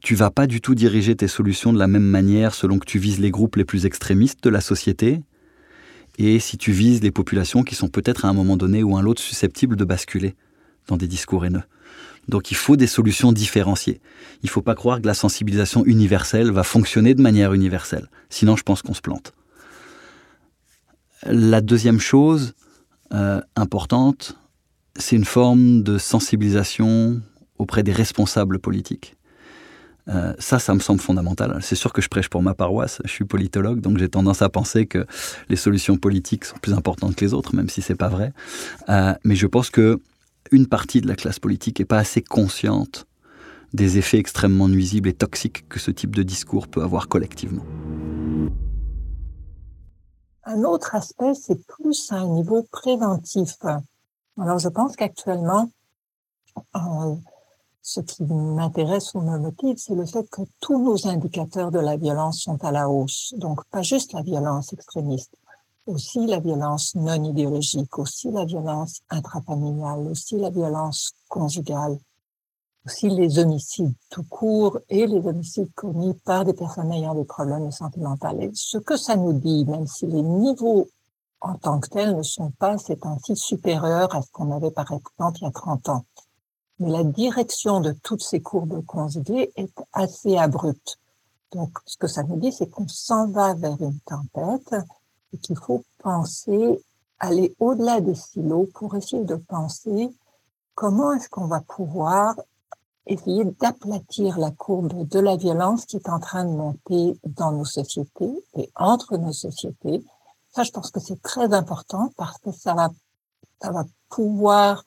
tu 0.00 0.14
vas 0.14 0.30
pas 0.30 0.46
du 0.46 0.60
tout 0.60 0.74
diriger 0.74 1.14
tes 1.14 1.28
solutions 1.28 1.72
de 1.72 1.78
la 1.78 1.86
même 1.86 2.04
manière 2.04 2.54
selon 2.54 2.78
que 2.78 2.86
tu 2.86 2.98
vises 2.98 3.20
les 3.20 3.30
groupes 3.30 3.56
les 3.56 3.64
plus 3.64 3.86
extrémistes 3.86 4.42
de 4.42 4.50
la 4.50 4.60
société 4.60 5.22
et 6.18 6.38
si 6.38 6.58
tu 6.58 6.72
vises 6.72 7.02
les 7.02 7.10
populations 7.10 7.62
qui 7.62 7.74
sont 7.74 7.88
peut-être 7.88 8.24
à 8.24 8.28
un 8.28 8.32
moment 8.32 8.56
donné 8.56 8.82
ou 8.82 8.96
un 8.96 9.04
autre 9.04 9.22
susceptibles 9.22 9.76
de 9.76 9.84
basculer 9.84 10.34
dans 10.86 10.96
des 10.96 11.06
discours 11.06 11.44
haineux. 11.44 11.62
Donc 12.28 12.50
il 12.50 12.56
faut 12.56 12.76
des 12.76 12.86
solutions 12.86 13.32
différenciées. 13.32 14.00
Il 14.42 14.46
ne 14.46 14.50
faut 14.50 14.62
pas 14.62 14.74
croire 14.74 15.00
que 15.00 15.06
la 15.06 15.14
sensibilisation 15.14 15.84
universelle 15.84 16.50
va 16.50 16.62
fonctionner 16.62 17.14
de 17.14 17.22
manière 17.22 17.52
universelle. 17.52 18.08
Sinon, 18.28 18.56
je 18.56 18.62
pense 18.62 18.82
qu'on 18.82 18.94
se 18.94 19.00
plante. 19.00 19.32
La 21.24 21.60
deuxième 21.60 22.00
chose 22.00 22.54
euh, 23.12 23.40
importante, 23.56 24.38
c'est 24.96 25.16
une 25.16 25.24
forme 25.24 25.82
de 25.82 25.98
sensibilisation 25.98 27.20
auprès 27.58 27.82
des 27.82 27.92
responsables 27.92 28.58
politiques. 28.58 29.16
Euh, 30.08 30.34
ça, 30.38 30.58
ça 30.58 30.74
me 30.74 30.80
semble 30.80 31.00
fondamental. 31.00 31.58
C'est 31.62 31.74
sûr 31.74 31.92
que 31.92 32.02
je 32.02 32.08
prêche 32.08 32.28
pour 32.28 32.42
ma 32.42 32.54
paroisse, 32.54 33.00
je 33.04 33.10
suis 33.10 33.24
politologue, 33.24 33.80
donc 33.80 33.98
j'ai 33.98 34.08
tendance 34.08 34.42
à 34.42 34.48
penser 34.48 34.86
que 34.86 35.06
les 35.48 35.56
solutions 35.56 35.96
politiques 35.96 36.44
sont 36.44 36.58
plus 36.58 36.74
importantes 36.74 37.14
que 37.14 37.24
les 37.24 37.34
autres, 37.34 37.54
même 37.54 37.68
si 37.68 37.82
c'est 37.82 37.94
pas 37.94 38.08
vrai. 38.08 38.32
Euh, 38.88 39.14
mais 39.24 39.34
je 39.36 39.46
pense 39.46 39.70
que 39.70 40.00
une 40.50 40.66
partie 40.66 41.00
de 41.00 41.08
la 41.08 41.14
classe 41.14 41.38
politique 41.38 41.78
n'est 41.78 41.84
pas 41.84 41.98
assez 41.98 42.22
consciente 42.22 43.06
des 43.72 43.98
effets 43.98 44.18
extrêmement 44.18 44.68
nuisibles 44.68 45.08
et 45.08 45.12
toxiques 45.12 45.68
que 45.68 45.78
ce 45.78 45.90
type 45.90 46.16
de 46.16 46.22
discours 46.22 46.66
peut 46.66 46.82
avoir 46.82 47.08
collectivement. 47.08 47.64
Un 50.44 50.64
autre 50.64 50.94
aspect, 50.96 51.34
c'est 51.34 51.64
plus 51.66 52.10
à 52.10 52.16
un 52.16 52.26
niveau 52.26 52.66
préventif. 52.72 53.56
Alors, 54.40 54.58
je 54.58 54.68
pense 54.68 54.96
qu'actuellement, 54.96 55.70
euh, 56.74 57.14
ce 57.82 58.00
qui 58.00 58.24
m'intéresse 58.24 59.14
ou 59.14 59.20
me 59.20 59.38
motive, 59.38 59.76
c'est 59.78 59.94
le 59.94 60.06
fait 60.06 60.28
que 60.30 60.42
tous 60.60 60.78
nos 60.82 61.06
indicateurs 61.06 61.70
de 61.70 61.78
la 61.78 61.96
violence 61.96 62.40
sont 62.42 62.62
à 62.64 62.72
la 62.72 62.88
hausse. 62.88 63.34
Donc, 63.36 63.64
pas 63.70 63.82
juste 63.82 64.12
la 64.12 64.22
violence 64.22 64.72
extrémiste, 64.72 65.34
aussi 65.86 66.26
la 66.26 66.40
violence 66.40 66.94
non 66.94 67.22
idéologique, 67.24 67.98
aussi 67.98 68.30
la 68.30 68.44
violence 68.44 69.00
intrafamiliale, 69.10 70.06
aussi 70.08 70.36
la 70.36 70.50
violence 70.50 71.12
conjugale, 71.28 71.98
aussi 72.86 73.08
les 73.08 73.38
homicides 73.38 73.94
tout 74.10 74.24
court 74.24 74.78
et 74.88 75.06
les 75.06 75.26
homicides 75.26 75.72
commis 75.74 76.14
par 76.24 76.44
des 76.44 76.54
personnes 76.54 76.92
ayant 76.92 77.14
des 77.14 77.24
problèmes 77.24 77.70
sentimentaux. 77.70 78.38
Et 78.40 78.50
ce 78.54 78.78
que 78.78 78.96
ça 78.96 79.16
nous 79.16 79.32
dit, 79.32 79.64
même 79.64 79.86
si 79.86 80.06
les 80.06 80.22
niveaux 80.22 80.88
en 81.40 81.54
tant 81.54 81.80
que 81.80 81.88
tels 81.88 82.16
ne 82.16 82.22
sont 82.22 82.50
pas 82.50 82.76
ces 82.78 82.98
temps-ci 82.98 83.34
supérieurs 83.34 84.14
à 84.14 84.22
ce 84.22 84.30
qu'on 84.30 84.50
avait 84.50 84.70
par 84.70 84.90
exemple 84.92 85.38
il 85.40 85.44
y 85.44 85.46
a 85.46 85.50
30 85.50 85.88
ans. 85.88 86.04
Mais 86.80 86.90
la 86.90 87.04
direction 87.04 87.80
de 87.80 87.92
toutes 87.92 88.22
ces 88.22 88.40
courbes 88.40 88.84
conjuguées 88.84 89.52
est 89.56 89.72
assez 89.92 90.36
abrupte. 90.36 90.98
Donc, 91.52 91.70
ce 91.86 91.96
que 91.96 92.06
ça 92.06 92.22
nous 92.22 92.36
dit, 92.36 92.52
c'est 92.52 92.68
qu'on 92.68 92.88
s'en 92.88 93.28
va 93.28 93.54
vers 93.54 93.80
une 93.80 94.00
tempête 94.00 94.74
et 95.32 95.38
qu'il 95.38 95.56
faut 95.56 95.84
penser, 95.98 96.82
aller 97.18 97.54
au-delà 97.60 98.00
des 98.00 98.14
silos 98.14 98.68
pour 98.74 98.96
essayer 98.96 99.24
de 99.24 99.36
penser 99.36 100.10
comment 100.74 101.12
est-ce 101.12 101.28
qu'on 101.28 101.46
va 101.46 101.60
pouvoir 101.60 102.34
essayer 103.06 103.44
d'aplatir 103.44 104.38
la 104.38 104.50
courbe 104.50 105.06
de 105.08 105.18
la 105.18 105.36
violence 105.36 105.84
qui 105.84 105.96
est 105.96 106.08
en 106.08 106.20
train 106.20 106.44
de 106.44 106.50
monter 106.50 107.18
dans 107.24 107.52
nos 107.52 107.64
sociétés 107.64 108.32
et 108.54 108.70
entre 108.76 109.16
nos 109.16 109.32
sociétés. 109.32 110.04
Ça, 110.52 110.62
je 110.62 110.70
pense 110.70 110.90
que 110.90 111.00
c'est 111.00 111.20
très 111.22 111.52
important 111.52 112.10
parce 112.16 112.38
que 112.38 112.52
ça 112.52 112.74
va, 112.74 112.88
ça 113.60 113.70
va 113.70 113.84
pouvoir, 114.08 114.84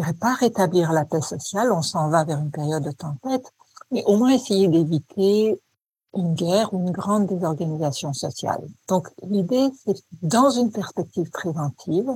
dirais 0.00 0.14
pas 0.14 0.34
rétablir 0.34 0.92
la 0.92 1.04
paix 1.04 1.20
sociale, 1.20 1.72
on 1.72 1.82
s'en 1.82 2.08
va 2.08 2.24
vers 2.24 2.38
une 2.38 2.50
période 2.50 2.84
de 2.84 2.92
tempête, 2.92 3.52
mais 3.90 4.04
au 4.04 4.16
moins 4.16 4.30
essayer 4.30 4.68
d'éviter 4.68 5.60
une 6.14 6.34
guerre 6.34 6.72
ou 6.72 6.80
une 6.80 6.92
grande 6.92 7.26
désorganisation 7.26 8.12
sociale. 8.12 8.66
Donc 8.88 9.08
l'idée, 9.22 9.70
c'est 9.84 10.02
dans 10.22 10.50
une 10.50 10.70
perspective 10.70 11.30
préventive, 11.30 12.10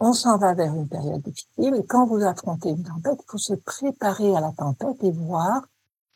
on 0.00 0.12
s'en 0.12 0.38
va 0.38 0.54
vers 0.54 0.74
une 0.74 0.88
période 0.88 1.22
difficile 1.22 1.74
et 1.76 1.84
quand 1.86 2.06
vous 2.06 2.22
affrontez 2.22 2.70
une 2.70 2.82
tempête, 2.82 3.18
il 3.22 3.30
faut 3.30 3.38
se 3.38 3.54
préparer 3.54 4.34
à 4.34 4.40
la 4.40 4.52
tempête 4.52 5.02
et 5.04 5.12
voir 5.12 5.62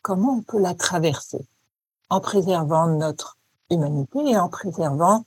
comment 0.01 0.33
on 0.33 0.41
peut 0.41 0.59
la 0.59 0.73
traverser 0.73 1.45
en 2.09 2.19
préservant 2.19 2.87
notre 2.87 3.37
humanité 3.69 4.19
et 4.25 4.37
en 4.37 4.49
préservant 4.49 5.23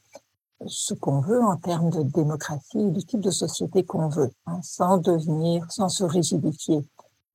ce 0.66 0.94
qu'on 0.94 1.20
veut 1.20 1.42
en 1.42 1.56
termes 1.56 1.90
de 1.90 2.02
démocratie 2.02 2.80
et 2.80 2.90
du 2.90 3.04
type 3.04 3.20
de 3.20 3.30
société 3.30 3.84
qu'on 3.84 4.08
veut, 4.08 4.30
hein, 4.46 4.60
sans 4.62 4.98
devenir, 4.98 5.70
sans 5.70 5.88
se 5.88 6.04
rigidifier, 6.04 6.84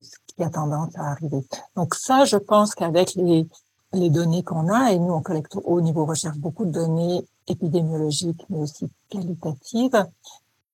ce 0.00 0.16
qui 0.26 0.42
a 0.42 0.50
tendance 0.50 0.94
à 0.96 1.10
arriver. 1.12 1.46
Donc 1.76 1.94
ça, 1.94 2.24
je 2.24 2.36
pense 2.36 2.74
qu'avec 2.74 3.14
les 3.14 3.48
les 3.94 4.10
données 4.10 4.42
qu'on 4.42 4.68
a, 4.68 4.92
et 4.92 4.98
nous 4.98 5.12
on 5.12 5.22
collecte 5.22 5.56
au 5.64 5.80
niveau 5.80 6.04
recherche 6.04 6.38
beaucoup 6.38 6.64
de 6.64 6.70
données 6.70 7.26
épidémiologiques, 7.46 8.44
mais 8.50 8.58
aussi 8.58 8.88
qualitatives, 9.08 10.06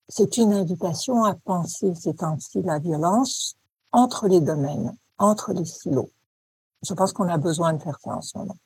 c'est 0.07 0.37
une 0.37 0.53
invitation 0.53 1.23
à 1.23 1.35
penser 1.35 1.93
ces 1.95 2.13
temps-ci 2.15 2.61
la 2.63 2.79
violence 2.79 3.55
entre 3.91 4.27
les 4.27 4.41
domaines, 4.41 4.95
entre 5.17 5.53
les 5.53 5.65
silos. 5.65 6.11
Je 6.83 6.93
pense 6.93 7.13
qu'on 7.13 7.29
a 7.29 7.37
besoin 7.37 7.73
de 7.73 7.81
faire 7.81 7.99
ça 7.99 8.15
en 8.15 8.21
ce 8.21 8.37
moment. 8.37 8.57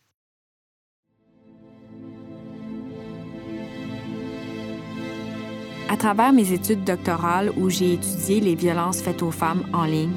À 5.96 5.98
travers 5.98 6.34
mes 6.34 6.52
études 6.52 6.84
doctorales 6.84 7.54
où 7.56 7.70
j'ai 7.70 7.94
étudié 7.94 8.42
les 8.42 8.56
violences 8.56 9.02
faites 9.02 9.24
aux 9.24 9.32
femmes 9.32 9.64
en 9.72 9.86
ligne, 9.86 10.12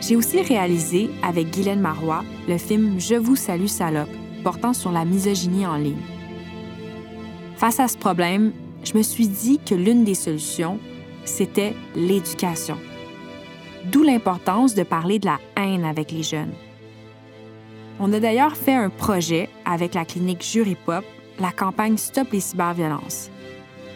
j'ai 0.00 0.16
aussi 0.16 0.42
réalisé, 0.42 1.10
avec 1.22 1.48
Guylaine 1.52 1.80
Marois, 1.80 2.24
le 2.48 2.58
film 2.58 2.98
Je 2.98 3.14
vous 3.14 3.36
salue 3.36 3.68
salope, 3.68 4.10
portant 4.42 4.72
sur 4.72 4.90
la 4.90 5.04
misogynie 5.04 5.64
en 5.64 5.76
ligne. 5.76 6.02
Face 7.54 7.78
à 7.78 7.86
ce 7.86 7.96
problème, 7.96 8.50
je 8.82 8.98
me 8.98 9.02
suis 9.04 9.28
dit 9.28 9.60
que 9.64 9.76
l'une 9.76 10.02
des 10.02 10.16
solutions, 10.16 10.80
c'était 11.24 11.76
l'éducation. 11.94 12.76
D'où 13.92 14.02
l'importance 14.02 14.74
de 14.74 14.82
parler 14.82 15.20
de 15.20 15.26
la 15.26 15.38
haine 15.56 15.84
avec 15.84 16.10
les 16.10 16.24
jeunes. 16.24 16.52
On 18.00 18.12
a 18.12 18.18
d'ailleurs 18.18 18.56
fait 18.56 18.74
un 18.74 18.90
projet 18.90 19.48
avec 19.64 19.94
la 19.94 20.04
clinique 20.04 20.42
Jury 20.42 20.76
Pop, 20.84 21.04
la 21.38 21.52
campagne 21.52 21.96
Stop 21.96 22.32
les 22.32 22.40
cyberviolences. 22.40 23.31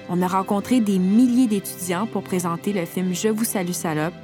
On 0.09 0.23
a 0.23 0.29
rencontré 0.29 0.81
des 0.81 0.99
milliers 0.99 1.49
d'étudiants 1.49 2.07
pour 2.07 2.23
présenter 2.23 2.73
le 2.73 2.85
film 2.85 3.13
Je 3.15 3.29
vous 3.29 3.45
salue 3.45 3.73
salope 3.73 4.15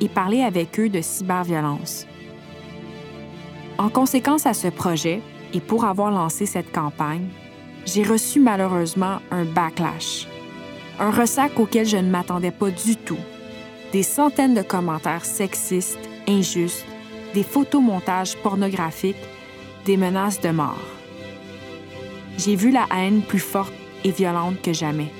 et 0.00 0.08
parler 0.08 0.42
avec 0.42 0.78
eux 0.78 0.88
de 0.88 1.00
cyberviolence. 1.00 2.06
En 3.78 3.88
conséquence 3.88 4.46
à 4.46 4.54
ce 4.54 4.68
projet, 4.68 5.20
et 5.52 5.60
pour 5.60 5.84
avoir 5.84 6.10
lancé 6.10 6.46
cette 6.46 6.72
campagne, 6.72 7.28
j'ai 7.84 8.04
reçu 8.04 8.40
malheureusement 8.40 9.18
un 9.30 9.44
backlash. 9.44 10.28
Un 11.00 11.10
ressac 11.10 11.58
auquel 11.58 11.86
je 11.86 11.96
ne 11.96 12.10
m'attendais 12.10 12.52
pas 12.52 12.70
du 12.70 12.96
tout. 12.96 13.18
Des 13.92 14.02
centaines 14.02 14.54
de 14.54 14.62
commentaires 14.62 15.24
sexistes, 15.24 15.98
injustes, 16.28 16.86
des 17.34 17.42
photomontages 17.42 18.36
pornographiques, 18.36 19.16
des 19.84 19.96
menaces 19.96 20.40
de 20.40 20.50
mort. 20.50 20.78
J'ai 22.38 22.56
vu 22.56 22.70
la 22.70 22.86
haine 22.94 23.22
plus 23.22 23.40
forte 23.40 23.72
et 24.04 24.10
violente 24.10 24.62
que 24.62 24.72
jamais. 24.72 25.10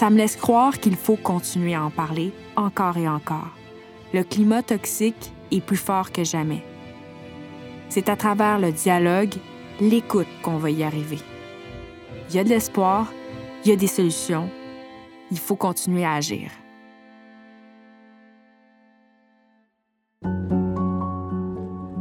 Ça 0.00 0.08
me 0.08 0.16
laisse 0.16 0.36
croire 0.36 0.78
qu'il 0.78 0.96
faut 0.96 1.16
continuer 1.16 1.74
à 1.74 1.84
en 1.84 1.90
parler 1.90 2.32
encore 2.56 2.96
et 2.96 3.06
encore. 3.06 3.50
Le 4.14 4.22
climat 4.22 4.62
toxique 4.62 5.30
est 5.52 5.60
plus 5.60 5.76
fort 5.76 6.10
que 6.10 6.24
jamais. 6.24 6.64
C'est 7.90 8.08
à 8.08 8.16
travers 8.16 8.58
le 8.58 8.72
dialogue, 8.72 9.34
l'écoute 9.78 10.26
qu'on 10.42 10.56
va 10.56 10.70
y 10.70 10.84
arriver. 10.84 11.18
Il 12.30 12.36
y 12.36 12.38
a 12.38 12.44
de 12.44 12.48
l'espoir, 12.48 13.12
il 13.62 13.68
y 13.68 13.74
a 13.74 13.76
des 13.76 13.88
solutions. 13.88 14.48
Il 15.30 15.38
faut 15.38 15.54
continuer 15.54 16.06
à 16.06 16.14
agir. 16.14 16.50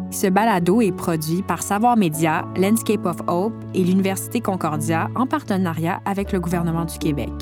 Ce 0.09 0.27
balado 0.27 0.79
est 0.79 0.95
produit 0.95 1.43
par 1.43 1.61
Savoir 1.61 1.97
Média, 1.97 2.45
Landscape 2.55 3.05
of 3.05 3.17
Hope 3.27 3.61
et 3.73 3.83
l'Université 3.83 4.39
Concordia 4.39 5.09
en 5.15 5.27
partenariat 5.27 5.99
avec 6.05 6.31
le 6.31 6.39
gouvernement 6.39 6.85
du 6.85 6.97
Québec. 6.97 7.33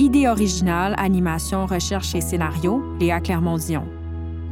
Idée 0.00 0.28
originale, 0.28 0.94
animation, 0.96 1.66
recherche 1.66 2.14
et 2.14 2.20
scénario, 2.20 2.80
Léa 3.00 3.18
Clermont-Dion. 3.18 3.82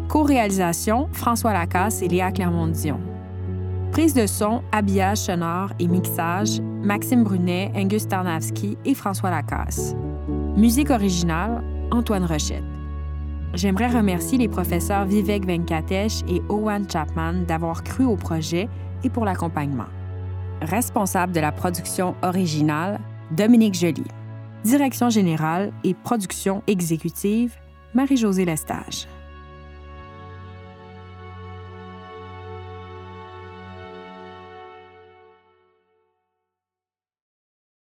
Co-réalisation, 0.08 1.08
François 1.12 1.52
Lacasse 1.52 2.02
et 2.02 2.08
Léa 2.08 2.32
Clermont-Dion. 2.32 2.98
Prise 3.92 4.12
de 4.12 4.26
son, 4.26 4.62
habillage 4.72 5.18
sonore 5.18 5.70
et 5.78 5.86
mixage, 5.86 6.60
Maxime 6.82 7.22
Brunet, 7.22 7.70
Angus 7.76 8.08
Tarnavski 8.08 8.76
et 8.84 8.94
François 8.94 9.30
Lacasse. 9.30 9.94
Musique 10.56 10.90
originale, 10.90 11.62
Antoine 11.92 12.24
Rochette. 12.24 12.64
J'aimerais 13.54 13.88
remercier 13.88 14.38
les 14.38 14.48
professeurs 14.48 15.04
Vivek 15.04 15.46
Venkatesh 15.46 16.22
et 16.28 16.42
Owen 16.48 16.90
Chapman 16.90 17.44
d'avoir 17.46 17.84
cru 17.84 18.04
au 18.04 18.16
projet 18.16 18.68
et 19.04 19.10
pour 19.10 19.24
l'accompagnement. 19.24 19.86
Responsable 20.60 21.32
de 21.32 21.40
la 21.40 21.52
production 21.52 22.16
originale, 22.22 22.98
Dominique 23.30 23.74
Joly. 23.74 24.02
Direction 24.66 25.10
générale 25.10 25.72
et 25.84 25.94
production 25.94 26.64
exécutive, 26.66 27.54
Marie-Josée 27.94 28.44
Lestage. 28.44 29.06